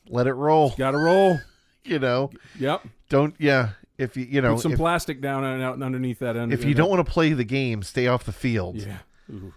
[0.09, 1.39] let it roll, Got to roll.
[1.83, 2.29] you know.
[2.59, 2.81] Yep.
[3.09, 6.35] Don't yeah, if you you know, Put some if, plastic down and out underneath that.
[6.35, 6.51] end.
[6.53, 8.77] if you don't want to play the game, stay off the field.
[8.77, 8.97] yeah.
[9.31, 9.53] Ooh.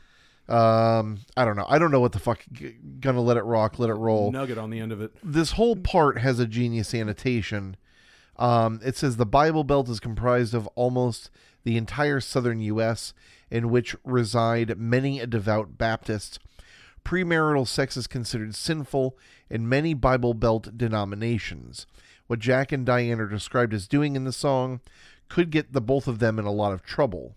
[0.49, 1.66] Um I don't know.
[1.68, 4.32] I don't know what the fuck g- gonna let it rock, let it roll.
[4.32, 5.12] Nugget on the end of it.
[5.22, 7.76] this whole part has a genius annotation.
[8.36, 11.28] Um, it says the Bible Belt is comprised of almost
[11.64, 13.12] the entire southern U.S.,
[13.51, 16.38] in which reside many a devout Baptist.
[17.09, 19.16] Premarital sex is considered sinful
[19.48, 21.86] in many Bible Belt denominations.
[22.26, 24.80] What Jack and Diane are described as doing in the song
[25.30, 27.34] could get the both of them in a lot of trouble.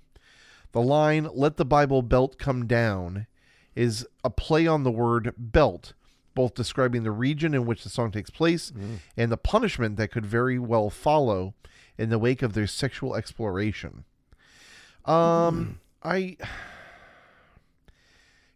[0.73, 3.27] The line, let the Bible belt come down,
[3.73, 5.93] is a play on the word belt,
[6.35, 8.73] both describing the region in which the song takes place
[9.15, 11.53] and the punishment that could very well follow
[11.97, 14.03] in the wake of their sexual exploration.
[15.05, 16.35] Um, I.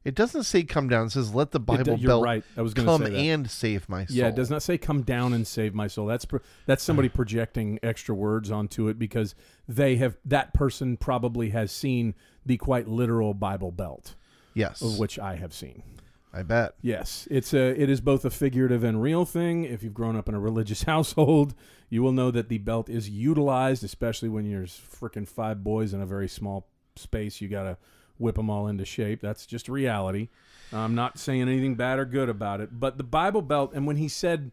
[0.06, 1.08] It doesn't say come down.
[1.08, 2.44] It says let the Bible belt right.
[2.56, 4.16] I was come and save my soul.
[4.16, 7.10] Yeah, it does not say "come down and save my soul." That's pro- that's somebody
[7.10, 9.34] projecting extra words onto it because
[9.68, 12.14] they have that person probably has seen
[12.46, 14.14] the quite literal Bible Belt,
[14.54, 15.82] Yes, of which I have seen.
[16.32, 16.76] I bet.
[16.82, 19.64] Yes, it's a it is both a figurative and real thing.
[19.64, 21.56] If you've grown up in a religious household,
[21.90, 26.02] you will know that the belt is utilized, especially when you're freaking five boys in
[26.02, 27.42] a very small space.
[27.42, 27.78] You got to
[28.18, 29.22] whip them all into shape.
[29.22, 30.30] That's just reality.
[30.74, 33.98] I'm not saying anything bad or good about it, but the Bible Belt, and when
[33.98, 34.52] he said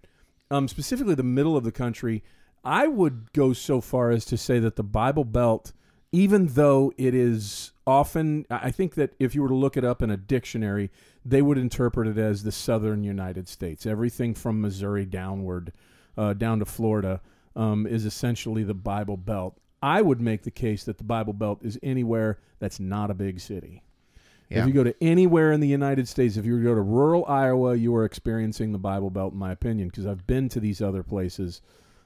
[0.51, 2.23] um, specifically the middle of the country,
[2.65, 5.73] I would go so far as to say that the Bible Belt,
[6.13, 10.03] even though it is often, I think that if you were to look it up
[10.03, 10.91] in a dictionary,
[11.25, 13.87] they would interpret it as the southern United States.
[13.87, 15.73] Everything from Missouri downward,
[16.17, 17.21] uh, down to Florida,
[17.57, 19.59] um, is essentially the Bible Belt.
[19.83, 23.41] I would make the case that the Bible Belt is anywhere that's not a big
[23.41, 23.83] city.
[24.49, 24.61] Yeah.
[24.61, 27.75] If you go to anywhere in the United States, if you go to rural Iowa,
[27.75, 31.03] you are experiencing the Bible Belt, in my opinion, because I've been to these other
[31.03, 31.63] places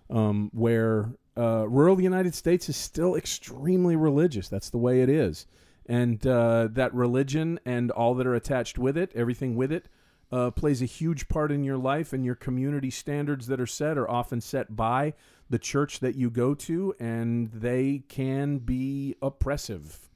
[0.08, 4.48] um, where uh, rural United States is still extremely religious.
[4.48, 5.46] That's the way it is.
[5.86, 9.88] And uh, that religion and all that are attached with it, everything with it,
[10.32, 13.96] uh, plays a huge part in your life, and your community standards that are set
[13.96, 15.14] are often set by
[15.48, 20.08] the church that you go to, and they can be oppressive.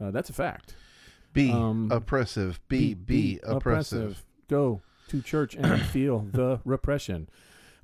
[0.00, 0.74] Uh, that's a fact.
[1.32, 2.58] Be Um, oppressive.
[2.68, 4.24] Be be, oppressive.
[4.48, 7.28] Go to church and feel the repression.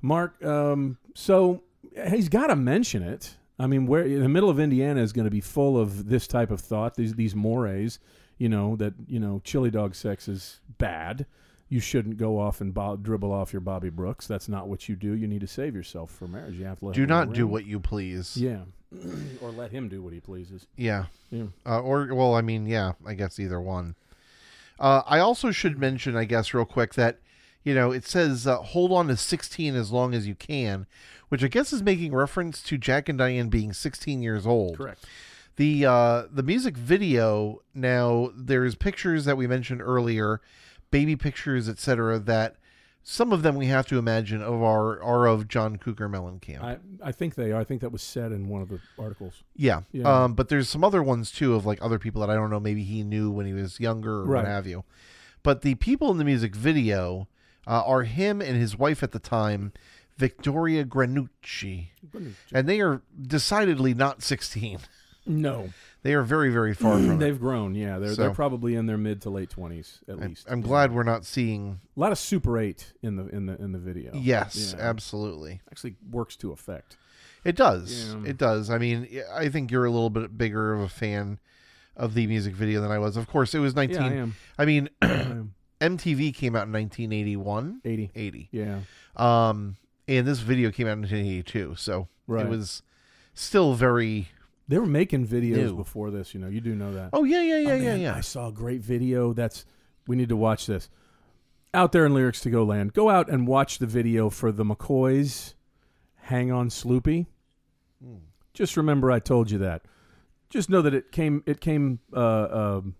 [0.01, 1.61] Marc, um, so
[2.09, 3.37] he's got to mention it.
[3.57, 6.27] I mean, where in the middle of Indiana is going to be full of this
[6.27, 6.95] type of thought.
[6.95, 7.99] These these mores,
[8.37, 11.25] you know, that you know, chili dog sex is bad.
[11.73, 14.27] You shouldn't go off and bo- dribble off your Bobbie Brooks.
[14.27, 15.13] That's not what you do.
[15.13, 16.53] You need to save yourself for marriage.
[16.53, 18.37] You have to let Do not do what you please.
[18.37, 18.59] Yeah,
[19.41, 20.67] or let him do what he pleases.
[20.77, 21.05] Yeah.
[21.31, 21.45] Yeah.
[21.65, 23.95] Uh, or well, I mean, yeah, I guess either one.
[24.79, 27.17] Uh, I also should mention, I guess, real quick that
[27.63, 30.85] you know it says uh, hold on to 16 as long as you can,
[31.29, 34.77] which I guess is making reference to Jack and Diane being 16 years old.
[34.77, 35.03] Correct.
[35.55, 40.39] The uh, the music video now there's pictures that we mentioned earlier,
[40.93, 42.19] baby pictures, etc.
[42.19, 42.55] That
[43.03, 46.61] some of them we have to imagine of are are of John Cougar Mellencamp.
[46.63, 47.59] I I think they are.
[47.59, 49.43] I think that was said in one of the articles.
[49.57, 49.81] Yeah.
[49.91, 50.23] Yeah.
[50.23, 52.59] Um, but there's some other ones too of like other people that I don't know.
[52.61, 54.43] Maybe he knew when he was younger or Right.
[54.43, 54.85] what have you.
[55.41, 57.27] But the people in the music video
[57.67, 59.73] uh, are him and his wife at the time,
[60.17, 61.87] Victoria Granucci,
[62.53, 64.79] and they are decidedly not 16.
[65.25, 65.69] No,
[66.03, 67.75] They are very, very far from they've grown.
[67.75, 70.45] Yeah, they're So- they're probably in their mid to late twenties at I'm, least.
[70.49, 71.79] I'm glad we're not seeing.
[71.95, 74.11] a lot of Super Eight in the in the in the video.
[74.13, 74.83] Yes, Yeah.
[74.83, 75.61] absolutely.
[75.71, 76.97] actually works to effect.
[77.45, 78.13] It does.
[78.15, 78.29] Yeah.
[78.29, 78.69] It does.
[78.69, 81.39] I mean, I think you're a little bit bigger of a fan
[81.97, 83.17] of the music video than I was.
[83.17, 84.35] Of course, it was 19 Yeah, I am.
[84.57, 85.53] I mean, I am.
[85.81, 88.11] MTV came out in 1981, 80.
[88.15, 88.49] 80.
[88.51, 88.79] Yeah.
[89.15, 89.75] Um
[90.07, 92.45] and this video came out in 1982, so Right.
[92.45, 92.81] it was
[93.33, 94.29] still very
[94.67, 95.75] They were making videos New.
[95.75, 96.47] before this, you know.
[96.47, 97.09] You do know that.
[97.13, 98.15] Oh yeah, yeah, yeah, Oh, yeah, man, yeah.
[98.15, 99.33] I saw a great video.
[99.33, 99.65] That's
[100.07, 100.89] we need to watch this.
[101.73, 104.63] Out there in lyrics to go land, go out and watch the video for the
[104.63, 105.53] McCoys.
[106.15, 107.25] Hang on, Sloopy.
[108.03, 108.15] Hmm.
[108.53, 109.81] Just remember, I told you that.
[110.49, 111.43] Just know that it came.
[111.47, 112.95] It came uh, um,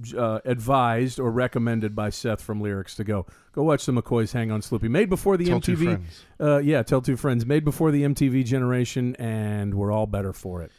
[0.00, 3.26] j- uh, advised or recommended by Seth from Lyrics to Go.
[3.52, 4.32] Go watch the McCoys.
[4.32, 4.90] Hang on, Sloopy.
[4.90, 6.00] Made before the Tell MTV.
[6.40, 7.46] Uh, yeah, tell two friends.
[7.46, 10.72] Made before the MTV generation, and we're all better for it.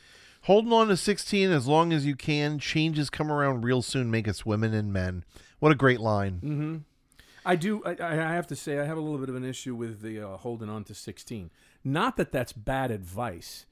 [0.45, 2.57] Holding on to 16 as long as you can.
[2.57, 4.09] Changes come around real soon.
[4.09, 5.23] Make us women and men.
[5.59, 6.33] What a great line.
[6.43, 6.77] Mm-hmm.
[7.45, 7.83] I do.
[7.83, 10.21] I, I have to say, I have a little bit of an issue with the
[10.21, 11.49] uh, holding on to sixteen.
[11.83, 13.65] Not that that's bad advice.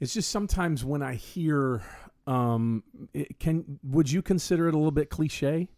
[0.00, 1.82] It's just sometimes when I hear,
[2.26, 5.68] um, it can would you consider it a little bit cliche?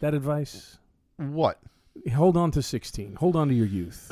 [0.00, 0.78] That advice.
[1.16, 1.60] What?
[2.12, 3.14] Hold on to sixteen.
[3.16, 4.10] Hold on to your youth.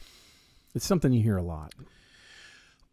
[0.74, 1.74] it's something you hear a lot.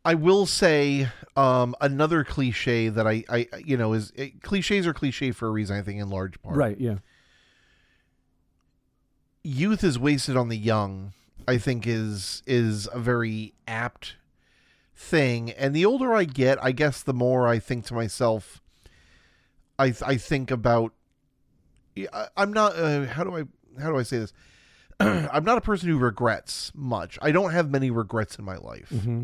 [0.06, 4.94] I will say um, another cliche that I, I, you know, is it, cliches are
[4.94, 5.76] cliche for a reason.
[5.76, 6.80] I think in large part, Right?
[6.80, 6.98] Yeah.
[9.44, 11.14] Youth is wasted on the young.
[11.48, 14.16] I think is is a very apt
[14.96, 15.52] thing.
[15.52, 18.62] And the older I get, I guess the more I think to myself.
[19.78, 20.94] I I think about.
[22.12, 22.76] I- I'm not.
[22.76, 23.44] Uh, how do I
[23.82, 24.34] how do I say this?
[25.00, 27.20] I'm not a person who regrets much.
[27.22, 28.90] I don't have many regrets in my life.
[28.92, 29.24] Mm-hmm.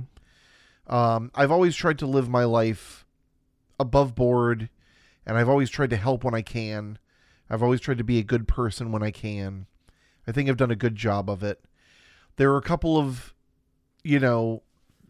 [0.87, 3.05] Um, I've always tried to live my life
[3.79, 4.69] above board,
[5.25, 6.97] and I've always tried to help when I can.
[7.49, 9.67] I've always tried to be a good person when I can.
[10.27, 11.63] I think I've done a good job of it.
[12.37, 13.33] There are a couple of,
[14.03, 14.63] you know,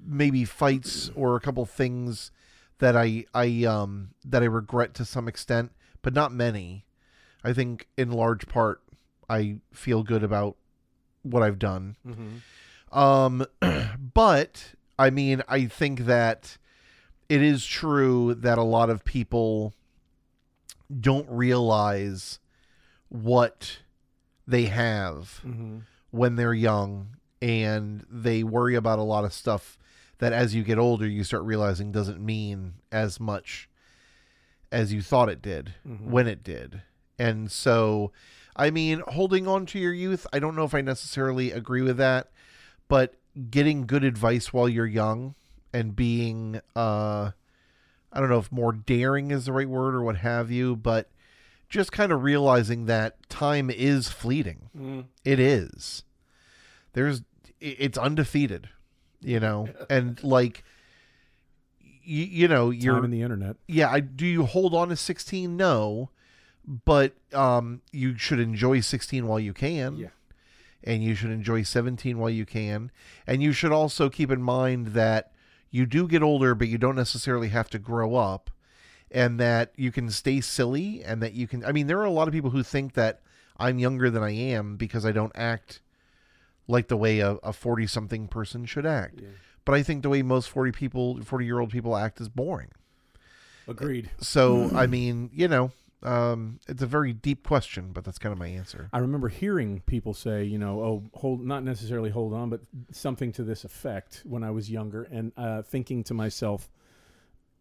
[0.04, 2.32] maybe fights or a couple things
[2.80, 6.86] that I I um that I regret to some extent, but not many.
[7.44, 8.82] I think in large part
[9.30, 10.58] I feel good about
[11.24, 11.96] what I've done.
[12.06, 12.98] Mm-hmm.
[12.98, 13.46] Um,
[14.14, 16.58] but I mean, I think that
[17.30, 19.74] it is true that a lot of people
[21.00, 22.40] don't realize
[23.10, 23.80] what
[24.48, 25.80] they have Mm-hmm.
[26.12, 29.78] when they're young and they worry about a lot of stuff
[30.20, 33.70] that as you get older you start realizing doesn't mean as much
[34.72, 36.08] as you thought it did Mhm.
[36.08, 36.82] when it did.
[37.18, 38.12] And so
[38.56, 41.96] I mean, holding on to your youth, I don't know if I necessarily agree with
[41.98, 42.30] that,
[42.90, 43.16] but
[43.50, 45.36] getting good advice while you're young
[45.74, 47.32] and being uh
[48.14, 51.10] I don't know if more daring is the right word or what have you, but
[51.70, 54.70] just kind of realizing that time is fleeting.
[54.78, 55.02] Mm-hmm.
[55.24, 56.04] It is.
[56.92, 57.22] There's
[57.62, 58.68] it's undefeated,
[59.22, 59.70] you know.
[59.90, 60.64] and like
[61.80, 63.56] you, you know, you're Time in the internet.
[63.68, 65.56] yeah, I do you hold on to 16?
[65.56, 66.10] No.
[66.68, 69.96] But um you should enjoy 16 while you can.
[69.96, 70.08] Yeah.
[70.84, 72.92] And you should enjoy 17 while you can.
[73.28, 75.32] And you should also keep in mind that
[75.70, 78.50] you do get older, but you don't necessarily have to grow up.
[79.10, 82.12] And that you can stay silly and that you can I mean, there are a
[82.12, 83.22] lot of people who think that
[83.58, 85.82] I'm younger than I am because I don't act
[86.68, 89.20] like the way a 40 something person should act.
[89.22, 89.28] Yeah.
[89.66, 92.70] But I think the way most 40 people 40 year old people act is boring.
[93.68, 94.10] Agreed.
[94.20, 95.72] So I mean, you know,
[96.04, 98.90] um, it's a very deep question, but that's kind of my answer.
[98.92, 103.32] I remember hearing people say, you know, oh, hold, not necessarily hold on, but something
[103.34, 106.70] to this effect when I was younger, and uh, thinking to myself,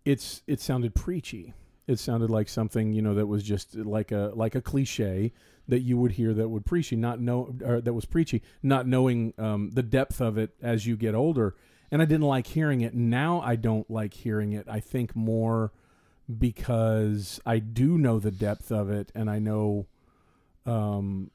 [0.05, 1.53] it's it sounded preachy.
[1.87, 5.33] It sounded like something, you know, that was just like a like a cliche
[5.69, 9.35] that you would hear that would preachy, not know or that was preachy, not knowing
[9.39, 11.57] um, the depth of it as you get older.
[11.91, 12.95] And I didn't like hearing it.
[12.95, 14.67] Now I don't like hearing it.
[14.69, 15.73] I think more
[16.39, 19.87] because I do know the depth of it, and I know
[20.67, 21.31] um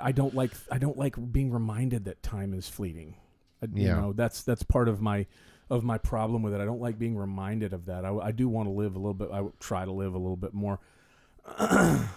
[0.00, 3.14] i don't like i don't like being reminded that time is fleeting.
[3.62, 4.00] I- you Yeah.
[4.00, 5.26] know that's that's part of my
[5.70, 6.60] of my problem with it.
[6.60, 8.04] I don't like being reminded of that.
[8.04, 10.36] I, I do want to live a little bit i try to live a little
[10.36, 10.80] bit more.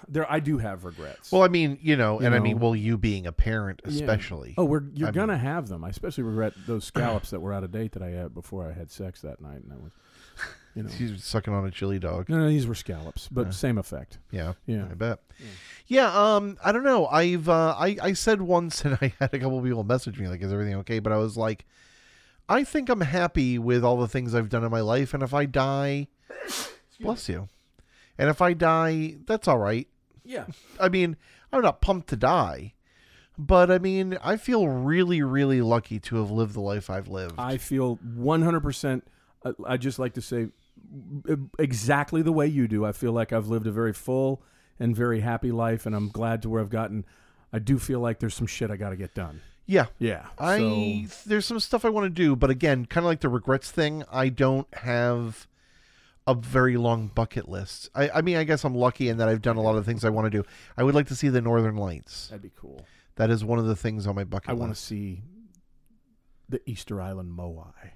[0.08, 1.32] There i do have regrets.
[1.32, 3.92] Well, I mean, you know, You and I mean, well, you being a parent, Yeah.
[3.92, 4.54] especially.
[4.58, 5.84] oh we're you're I gonna have them.
[5.84, 8.74] I especially regret those scallops that were out of date that i had before i
[8.74, 9.92] had sex that night and that was
[10.76, 12.28] you know She's sucking on a chili dog.
[12.30, 13.52] no no these were scallops but Yeah.
[13.52, 15.20] same effect Yeah, yeah I bet.
[15.40, 15.46] Yeah.
[15.88, 17.08] Yeah, um, I don't know.
[17.08, 20.42] I've uh, I I said once, and I had a couple people message me like,
[20.42, 21.66] "Is everything okay?" But I was like,
[22.50, 25.34] I think I'm happy with all the things I've done in my life, and if
[25.34, 26.08] I die,
[27.00, 27.50] bless you,
[28.18, 29.88] and if I die, that's all right.
[30.24, 30.46] yeah
[30.80, 31.18] I mean,
[31.54, 32.74] I'm not pumped to die,
[33.38, 37.36] but I mean, I feel really, really lucky to have lived the life I've lived.
[37.38, 39.02] I feel 100%.
[39.46, 40.48] I, I just like to say
[41.60, 42.86] exactly the way you do.
[42.86, 44.42] I feel like I've lived a very full
[44.80, 47.06] and very happy life, and I'm glad to where I've gotten.
[47.54, 49.42] I do feel like there's some shit I got to get done.
[49.66, 49.88] Yeah.
[49.98, 53.30] Yeah, I there's some stuff I want to do, but again, kind of like the
[53.30, 55.48] regrets thing, I don't have
[56.28, 57.90] a very long bucket list.
[57.96, 60.04] I, I mean, I guess I'm lucky in that I've done a lot of things
[60.04, 60.48] I want to do.
[60.78, 62.28] I would like to see the Northern Lights.
[62.30, 62.86] that'd be cool.
[63.16, 65.24] That is one of the things on my bucket I want to see
[66.50, 67.92] the Easter Island Moai.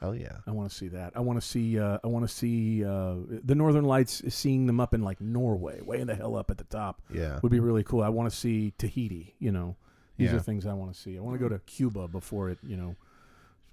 [0.00, 0.36] Hell yeah.
[0.46, 1.12] I want to see that.
[1.16, 1.78] I want to see.
[1.78, 4.22] Uh, I want to see uh, the Northern Lights.
[4.28, 7.40] Seeing them up in like Norway, way in the hell up at the top, Yeah.
[7.42, 8.02] would be really cool.
[8.02, 9.34] I want to see Tahiti.
[9.40, 9.76] You know,
[10.16, 10.36] these Yeah.
[10.36, 11.18] are things I want to see.
[11.18, 12.58] I want to go to Cuba before it.
[12.62, 12.96] You know.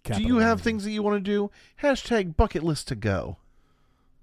[0.03, 1.49] Do you have things that you want to do?
[1.82, 3.38] Hashtag bucket list to go.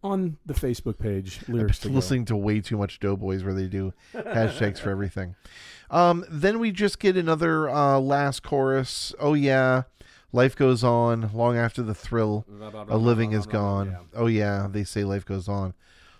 [0.04, 1.38] on the Facebook page?
[1.46, 5.36] Lyrics to listening to way too much Doughboys where they do hashtags for everything.
[5.92, 9.14] Um, then we just get another uh, last chorus.
[9.20, 9.82] Oh yeah,
[10.32, 12.46] life goes on long after the thrill
[12.88, 13.96] of living is gone.
[14.14, 15.74] Oh yeah, they say life goes on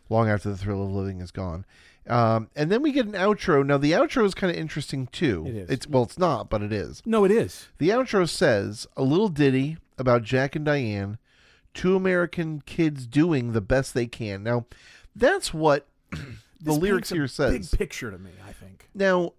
[0.09, 1.65] long after the thrill of living is gone.
[2.07, 3.65] Um, and then we get an outro.
[3.65, 5.45] Now the outro is kind of interesting too.
[5.47, 5.71] It is.
[5.71, 7.03] It's well, it's not, but it is.
[7.07, 7.69] No, it is.
[7.79, 11.19] The outro says a little ditty about Jack and Diane,
[11.75, 14.43] two American kids doing the best they can.
[14.43, 14.67] Now,
[15.15, 15.87] that's what
[16.61, 17.71] the lyrics here says.
[17.71, 18.33] Big picture to me.
[18.47, 18.89] I think.
[18.95, 19.35] Now,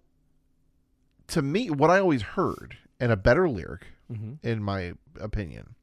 [1.28, 4.46] to me, what I always heard, and a better lyric, Mm-hmm.
[4.46, 5.74] in my opinion,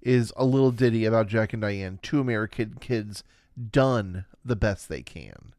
[0.00, 3.22] is a little ditty about Jack and Diane, two American kids
[3.70, 5.54] done the best they can.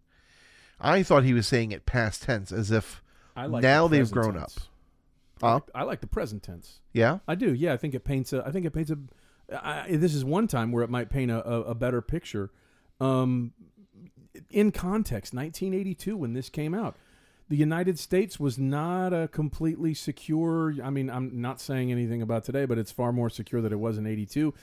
[0.80, 3.02] I thought he was saying it past tense, as if
[3.46, 4.60] like Now the they've grown tense.
[5.42, 5.48] Huh?
[5.48, 6.80] I like, I like the present tense.
[6.94, 7.54] yeah, I do.
[7.54, 8.44] Yeah, I think it paints a.
[8.46, 8.98] I think it paints a.
[9.54, 12.52] I, this is one time where it might paint a, a, a better picture.
[13.00, 13.54] Um,
[14.50, 16.96] in context, 1982 when this came out,
[17.54, 20.74] the United States was not a completely secure.
[20.84, 23.80] I mean, I'm not saying anything about today, but it's far more secure than it
[23.80, 24.56] was in '82.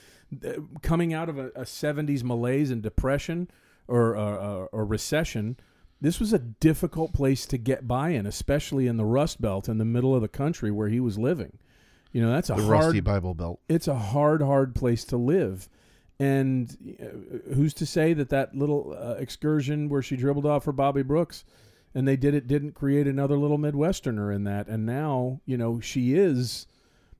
[0.81, 3.49] Coming out of a, a 70s malaise and depression
[3.87, 5.55] or, or, or recession,
[6.01, 9.77] this was a difficult place to get by in, especially in the Rust Belt in
[9.77, 11.59] the middle of the country where he was living.
[12.11, 13.61] You know, that's a the hard rusty Bible Belt.
[13.69, 15.69] it's a hard, hard place to live.
[16.19, 20.73] And uh, who's to say that that little uh, excursion where she dribbled off for
[20.73, 21.45] Bobbie Brooks
[21.93, 24.67] and they did it didn't create another little Midwesterner in that?
[24.67, 26.67] And now, you know, she is,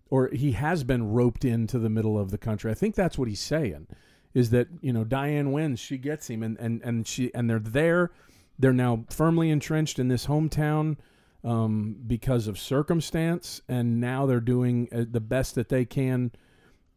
[0.09, 2.71] or he has been roped into the middle of the country.
[2.71, 3.87] I think that's what he's saying
[4.33, 7.59] is that, you know, Diane wins, she gets him, and, and, and, she, and they're
[7.59, 8.11] there.
[8.57, 10.97] They're now firmly entrenched in this hometown
[11.43, 16.31] um, because of circumstance, and now they're doing uh, the best that they can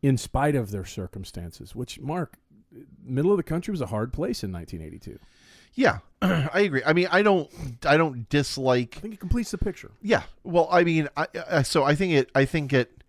[0.02, 1.74] in spite of their circumstances.
[1.74, 2.36] Which, Marc,
[3.02, 5.18] middle of the country was a hard place in 1982.
[5.74, 6.82] Yeah, I agree.
[6.84, 7.50] I mean, I don't,
[7.86, 8.96] I don't dislike.
[8.98, 9.90] I think it completes the picture.
[10.02, 13.02] Yeah, well, I mean, I, I so I think it, I think it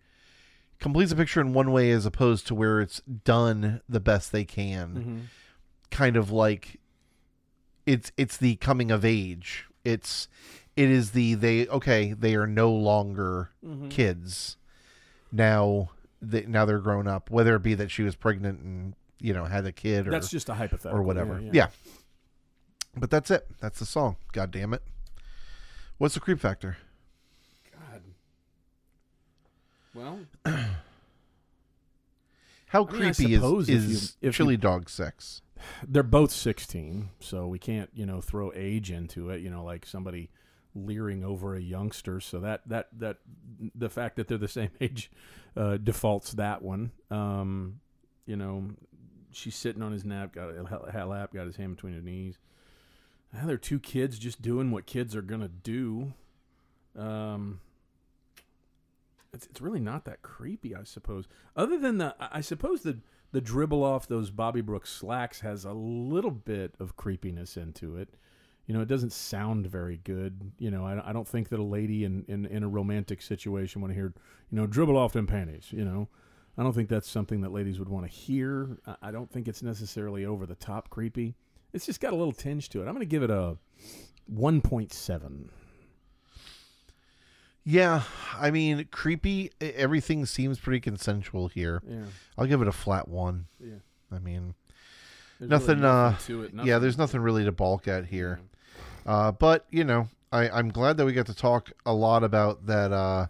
[0.78, 4.44] completes the picture in one way as opposed to where it's done the best they
[4.44, 4.88] can.
[4.88, 5.18] Mm-hmm.
[5.90, 6.80] Kind of like
[7.86, 9.66] it's it's the coming of age.
[9.84, 10.28] It's
[10.74, 13.88] it is the they okay they are no longer mm-hmm.
[13.88, 14.56] kids
[15.32, 15.90] now.
[16.20, 17.30] They, now they're grown up.
[17.30, 20.30] Whether it be that she was pregnant and you know had a kid or That's
[20.30, 21.40] just a hypothetical or whatever.
[21.40, 21.68] Yeah, Yeah,
[22.96, 23.46] But that's it.
[23.60, 24.16] That's the song.
[24.32, 24.82] God damn it.
[25.98, 26.78] What's the creep factor?
[27.72, 28.02] God.
[29.94, 30.18] Well,
[32.68, 35.42] How I mean, I creepy suppose is, if you- is if you- chili dog sex?
[35.88, 39.86] they're both 16, so we can't, you know, throw age into it, you know, like
[39.86, 40.30] somebody
[40.74, 42.20] leering over a youngster.
[42.20, 43.18] So that that that
[43.74, 45.10] the fact that they're the same age
[45.56, 46.90] uh, defaults that one.
[47.10, 47.80] Um,
[48.26, 48.70] you know,
[49.32, 52.38] she's sitting on his nap, got a a lap, got his hand between her knees.
[53.36, 56.14] Now they're two kids just doing what kids are gonna do.
[56.96, 57.60] Um,
[59.32, 61.28] it's it's really not that creepy, I suppose.
[61.54, 62.98] Other than the, I suppose the
[63.32, 68.14] the dribble off those Bobbie Brooks slacks has a little bit of creepiness into it.
[68.66, 70.52] You know, it doesn't sound very good.
[70.58, 73.80] You know, I, I don't think that a lady in, in, in a romantic situation
[73.80, 74.12] want to hear,
[74.50, 75.66] you know, dribble off them panties.
[75.70, 76.08] You know,
[76.56, 78.78] I don't think that's something that ladies would want to hear.
[78.86, 81.34] I, I don't think it's necessarily over the top creepy.
[81.76, 82.86] It's just got a little tinge to it.
[82.86, 83.58] I'm going to give it a
[84.34, 85.48] 1.7.
[87.64, 88.02] Yeah,
[88.38, 89.50] I mean, creepy.
[89.60, 91.82] Everything seems pretty consensual here.
[91.86, 92.04] Yeah.
[92.38, 93.46] I'll give it a flat one.
[93.60, 93.74] Yeah.
[94.10, 94.54] I mean,
[95.38, 96.52] There's Nothing, really uh, to it.
[96.64, 98.40] yeah, there's nothing really to balk at here.
[99.04, 102.66] Uh, but you know, I, I'm glad that we got to talk a lot about
[102.66, 103.26] that uh,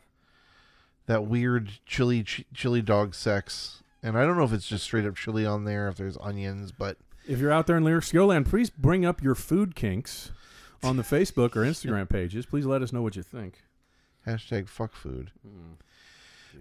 [1.06, 3.82] that weird chili ch- chili dog sex.
[4.02, 6.72] And I don't know if it's just straight up chili on there, if there's onions,
[6.72, 6.98] but
[7.28, 10.30] If you're out there in Lyric Land, please bring up your food kinks
[10.82, 12.46] on the Facebook or Instagram pages.
[12.46, 13.62] Please let us know what you think.
[14.26, 15.32] hashtag fuck food.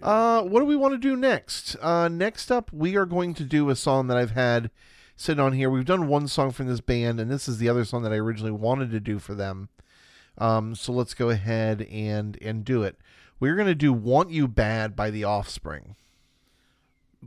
[0.01, 1.75] Uh, what do we want to do next?
[1.81, 4.71] Uh, next up, we are going to do a song that I've had
[5.15, 5.69] sitting on here.
[5.69, 8.17] We've done one song from this band, and this is the other song that I
[8.17, 9.69] originally wanted to do for them.
[10.37, 12.97] Um, so let's go ahead and and do it.
[13.39, 15.95] We're going to do "Want You Bad" by The Offspring.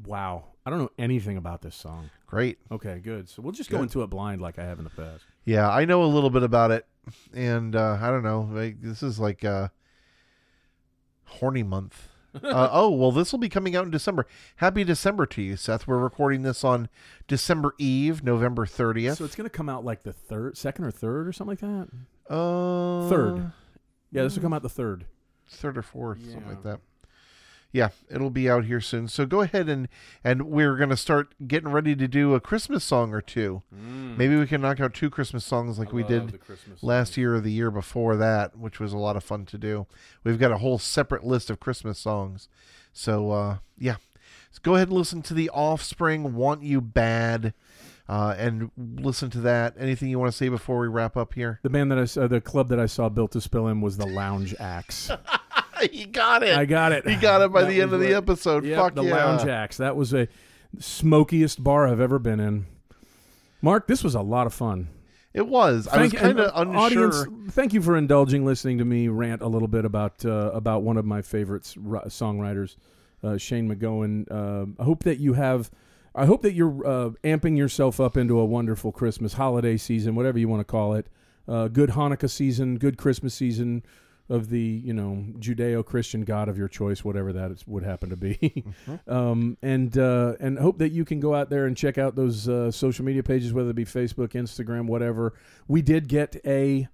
[0.05, 0.45] Wow.
[0.69, 2.11] I don't know anything about this song.
[2.27, 2.59] Great.
[2.71, 3.27] Okay, good.
[3.27, 3.85] So we'll just go Good.
[3.85, 5.25] into it blind like I have in the past.
[5.47, 6.87] Yeah, I know a little bit about it,
[7.33, 8.47] and uh, I don't know.
[8.53, 9.69] Like, this is like uh,
[11.25, 12.09] horny month.
[12.45, 14.27] uh, oh well, this will be coming out in December.
[14.57, 15.87] Happy December to you, Seth.
[15.87, 16.91] We're recording this on
[17.27, 19.17] December Eve, November thirtieth.
[19.17, 21.61] So it's going to come out like the third, second or third or something like
[21.61, 21.89] that.
[22.35, 23.53] uh, Third.
[24.13, 25.07] Yeah, this will come out the third.
[25.49, 26.81] third or fourth, something like that.
[27.71, 29.09] Yeah, it'll be out here soon.
[29.09, 29.89] So go ahead and
[30.25, 33.63] and we're gonna start getting ready to do a Christmas song or two.
[33.71, 36.41] Maybe we can knock out two Christmas songs like we did
[36.83, 39.87] last year or the year before that, which was a lot of fun to do.
[40.25, 42.49] We've got a whole separate list of Christmas songs.
[42.93, 43.97] So uh, yeah,
[44.51, 47.53] so go ahead and listen to the Offspring "Want You Bad,"
[48.09, 49.75] uh, and listen to that.
[49.79, 51.61] Anything you want to say before we wrap up here?
[51.63, 53.99] The band that I saw, the club that I saw built to spill in was
[53.99, 55.11] the Lounge Ax.
[55.93, 56.57] you got it.
[56.57, 57.05] I got it.
[57.07, 58.65] You got it by That the end of the episode.
[58.65, 59.17] Yep, Fuck the yeah.
[59.25, 59.77] Lounge Ax.
[59.77, 60.29] That was a
[60.79, 62.67] smokiest bar I've ever been in.
[63.63, 64.89] Marc, this was a lot of fun.
[65.35, 65.87] It was.
[65.89, 67.07] I was Thank- kind of unsure.
[67.09, 70.83] Audience, thank you for indulging listening to me rant a little bit about uh, about
[70.83, 72.77] one of my favorites ri- songwriters,
[73.23, 74.27] uh, Shane MacGowan.
[74.31, 75.71] Uh, I hope that you have.
[76.15, 80.39] I hope that you're uh, amping yourself up into a wonderful Christmas holiday season, whatever
[80.39, 81.07] you want to call it.
[81.47, 83.83] Uh, good Hanukkah season, good Christmas season
[84.29, 88.17] of the you know Judeo-Christian God of your choice, whatever that is, would happen to
[88.17, 88.65] be.
[89.09, 92.49] um, and uh, and hope that you can go out there and check out those
[92.49, 95.35] uh, social media pages, whether it be Facebook, Instagram, whatever.
[95.67, 96.89] We did get a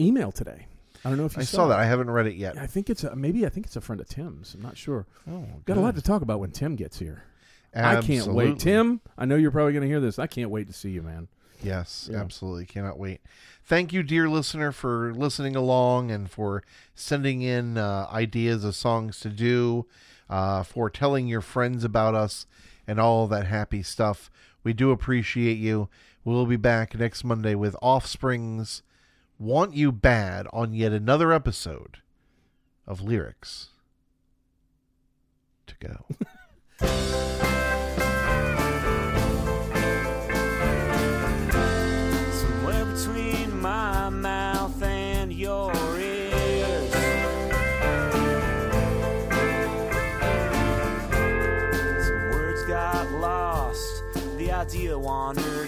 [0.00, 0.66] email today.
[1.04, 1.78] I don't know if you I saw that.
[1.78, 2.58] I haven't read it yet.
[2.58, 4.54] I think it's a, maybe I think it's a friend of Tim's.
[4.54, 5.06] I'm not sure.
[5.30, 7.24] Oh, Got a lot to talk about when Tim gets here.
[7.74, 8.58] I can't wait.
[8.58, 10.18] Tim, I know you're probably going to hear this.
[10.18, 11.28] I can't wait to see you, man.
[11.62, 12.18] Yes, Yeah.
[12.20, 12.66] absolutely.
[12.66, 13.20] Cannot wait.
[13.64, 16.62] Thank you, dear listener, for listening along and for
[16.94, 19.86] sending in uh, ideas of songs to do,
[20.28, 22.46] uh, for telling your friends about us
[22.86, 24.30] and all that happy stuff.
[24.64, 25.88] We do appreciate you.
[26.24, 28.82] We'll be back next Monday with Offspring's
[29.38, 31.98] Want You Bad on yet another episode
[32.86, 33.68] of Lyrics
[35.66, 37.46] to Go.